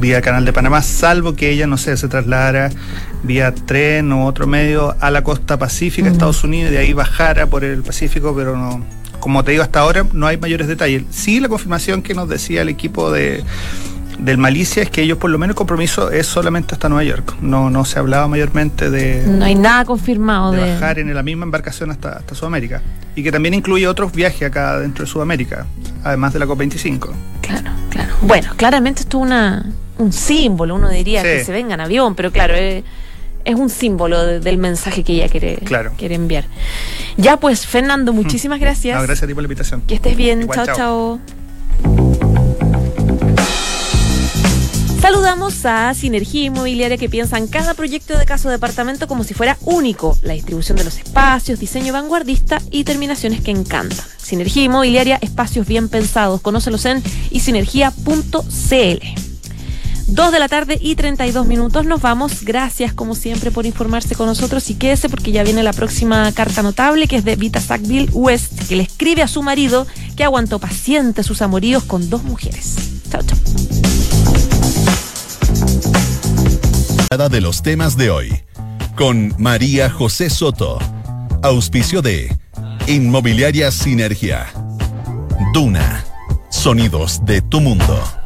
vía 0.00 0.20
Canal 0.20 0.44
de 0.44 0.52
Panamá, 0.52 0.82
salvo 0.82 1.34
que 1.34 1.50
ella, 1.50 1.66
no 1.66 1.76
sé, 1.76 1.96
se 1.96 2.08
trasladara 2.08 2.70
vía 3.22 3.52
tren 3.52 4.12
o 4.12 4.26
otro 4.26 4.46
medio 4.46 4.94
a 5.00 5.10
la 5.10 5.22
costa 5.22 5.58
pacífica, 5.58 6.08
Estados 6.08 6.44
Unidos, 6.44 6.70
y 6.70 6.74
de 6.74 6.78
ahí 6.78 6.92
bajara 6.92 7.46
por 7.46 7.64
el 7.64 7.82
Pacífico, 7.82 8.34
pero 8.36 8.56
no, 8.56 8.84
como 9.20 9.42
te 9.44 9.52
digo 9.52 9.62
hasta 9.62 9.80
ahora, 9.80 10.06
no 10.12 10.26
hay 10.26 10.36
mayores 10.36 10.68
detalles. 10.68 11.04
Sí, 11.10 11.40
la 11.40 11.48
confirmación 11.48 12.02
que 12.02 12.14
nos 12.14 12.28
decía 12.28 12.62
el 12.62 12.68
equipo 12.68 13.10
de 13.10 13.42
del 14.18 14.38
Malicia 14.38 14.82
es 14.82 14.90
que 14.90 15.02
ellos 15.02 15.18
por 15.18 15.30
lo 15.30 15.38
menos 15.38 15.54
el 15.54 15.56
compromiso 15.56 16.10
es 16.10 16.26
solamente 16.26 16.74
hasta 16.74 16.88
Nueva 16.88 17.04
York. 17.04 17.36
No, 17.40 17.70
no 17.70 17.84
se 17.84 17.98
hablaba 17.98 18.28
mayormente 18.28 18.90
de... 18.90 19.24
No 19.26 19.44
hay 19.44 19.54
nada 19.54 19.84
confirmado 19.84 20.52
de... 20.52 20.60
bajar 20.60 20.98
en 20.98 21.12
la 21.14 21.22
misma 21.22 21.44
embarcación 21.44 21.90
hasta, 21.90 22.12
hasta 22.12 22.34
Sudamérica. 22.34 22.82
Y 23.14 23.22
que 23.22 23.32
también 23.32 23.54
incluye 23.54 23.86
otros 23.86 24.12
viajes 24.12 24.42
acá 24.42 24.78
dentro 24.78 25.04
de 25.04 25.10
Sudamérica, 25.10 25.66
además 26.04 26.32
de 26.32 26.38
la 26.38 26.46
COP25. 26.46 27.10
Claro, 27.40 27.70
claro. 27.90 28.14
Bueno, 28.22 28.52
claramente 28.56 29.02
esto 29.02 29.18
es 29.18 29.22
una, 29.22 29.66
un 29.98 30.12
símbolo, 30.12 30.74
uno 30.74 30.88
diría 30.88 31.22
que 31.22 31.44
se 31.44 31.52
venga 31.52 31.74
en 31.74 31.80
avión, 31.80 32.14
pero 32.14 32.30
claro, 32.30 32.54
es, 32.54 32.84
un 33.54 33.70
símbolo 33.70 34.40
del 34.40 34.58
mensaje 34.58 35.02
que 35.02 35.14
ella 35.14 35.28
quiere, 35.28 35.58
quiere 35.96 36.14
enviar. 36.14 36.44
Ya 37.16 37.38
pues, 37.38 37.66
Fernando, 37.66 38.12
muchísimas 38.12 38.60
gracias. 38.60 38.96
gracias 38.96 39.22
a 39.22 39.26
ti 39.26 39.34
por 39.34 39.42
la 39.42 39.46
invitación. 39.46 39.82
Que 39.82 39.94
estés 39.94 40.16
bien. 40.16 40.46
chao. 40.48 40.66
chao. 40.66 42.27
Saludamos 45.08 45.64
a 45.64 45.94
Sinergia 45.94 46.44
Inmobiliaria 46.44 46.98
que 46.98 47.08
piensa 47.08 47.38
en 47.38 47.46
cada 47.46 47.72
proyecto 47.72 48.18
de 48.18 48.26
casa 48.26 48.46
o 48.46 48.50
departamento 48.50 49.08
como 49.08 49.24
si 49.24 49.32
fuera 49.32 49.56
único. 49.62 50.18
La 50.20 50.34
distribución 50.34 50.76
de 50.76 50.84
los 50.84 50.98
espacios, 50.98 51.58
diseño 51.58 51.94
vanguardista 51.94 52.60
y 52.70 52.84
terminaciones 52.84 53.40
que 53.40 53.50
encantan. 53.50 54.04
Sinergia 54.18 54.64
Inmobiliaria, 54.64 55.18
espacios 55.22 55.66
bien 55.66 55.88
pensados. 55.88 56.42
Conócelos 56.42 56.84
en 56.84 57.02
isinergia.cl. 57.30 58.42
Dos 60.08 60.30
de 60.30 60.38
la 60.38 60.48
tarde 60.48 60.78
y 60.78 60.94
32 60.94 61.46
minutos. 61.46 61.86
Nos 61.86 62.02
vamos. 62.02 62.42
Gracias, 62.42 62.92
como 62.92 63.14
siempre, 63.14 63.50
por 63.50 63.64
informarse 63.64 64.14
con 64.14 64.26
nosotros 64.26 64.68
y 64.68 64.74
quédese 64.74 65.08
porque 65.08 65.32
ya 65.32 65.42
viene 65.42 65.62
la 65.62 65.72
próxima 65.72 66.30
carta 66.32 66.62
notable 66.62 67.08
que 67.08 67.16
es 67.16 67.24
de 67.24 67.34
Vita 67.36 67.62
Sackville 67.62 68.10
West, 68.12 68.68
que 68.68 68.76
le 68.76 68.82
escribe 68.82 69.22
a 69.22 69.28
su 69.28 69.42
marido 69.42 69.86
que 70.16 70.24
aguantó 70.24 70.58
paciente 70.58 71.22
sus 71.22 71.40
amoríos 71.40 71.84
con 71.84 72.10
dos 72.10 72.24
mujeres. 72.24 72.74
Chao, 73.10 73.22
chao. 73.22 73.97
De 77.16 77.40
los 77.40 77.62
temas 77.62 77.96
de 77.96 78.10
hoy, 78.10 78.44
con 78.94 79.34
María 79.38 79.88
José 79.90 80.28
Soto. 80.28 80.78
Auspicio 81.42 82.02
de 82.02 82.36
Inmobiliaria 82.86 83.70
Sinergia. 83.70 84.46
Duna. 85.54 86.04
Sonidos 86.50 87.24
de 87.24 87.40
tu 87.40 87.60
mundo. 87.60 88.17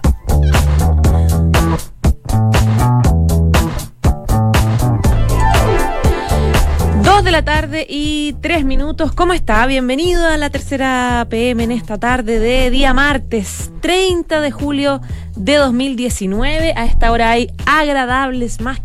La 7.33 7.43
tarde 7.43 7.87
y 7.89 8.35
tres 8.43 8.63
minutos. 8.63 9.15
¿Cómo 9.15 9.33
está? 9.33 9.65
Bienvenido 9.65 10.29
a 10.29 10.37
la 10.37 10.51
tercera 10.51 11.27
PM 11.31 11.65
en 11.65 11.73
esta 11.73 11.97
tarde 11.97 12.39
de 12.39 12.71
día 12.71 12.93
martes 12.93 13.73
30 13.81 14.43
de 14.43 14.51
julio 14.51 15.01
de 15.35 15.57
2019. 15.57 16.75
A 16.77 16.85
esta 16.85 17.11
hora 17.11 17.31
hay 17.31 17.51
agradables 17.65 18.61
más 18.61 18.81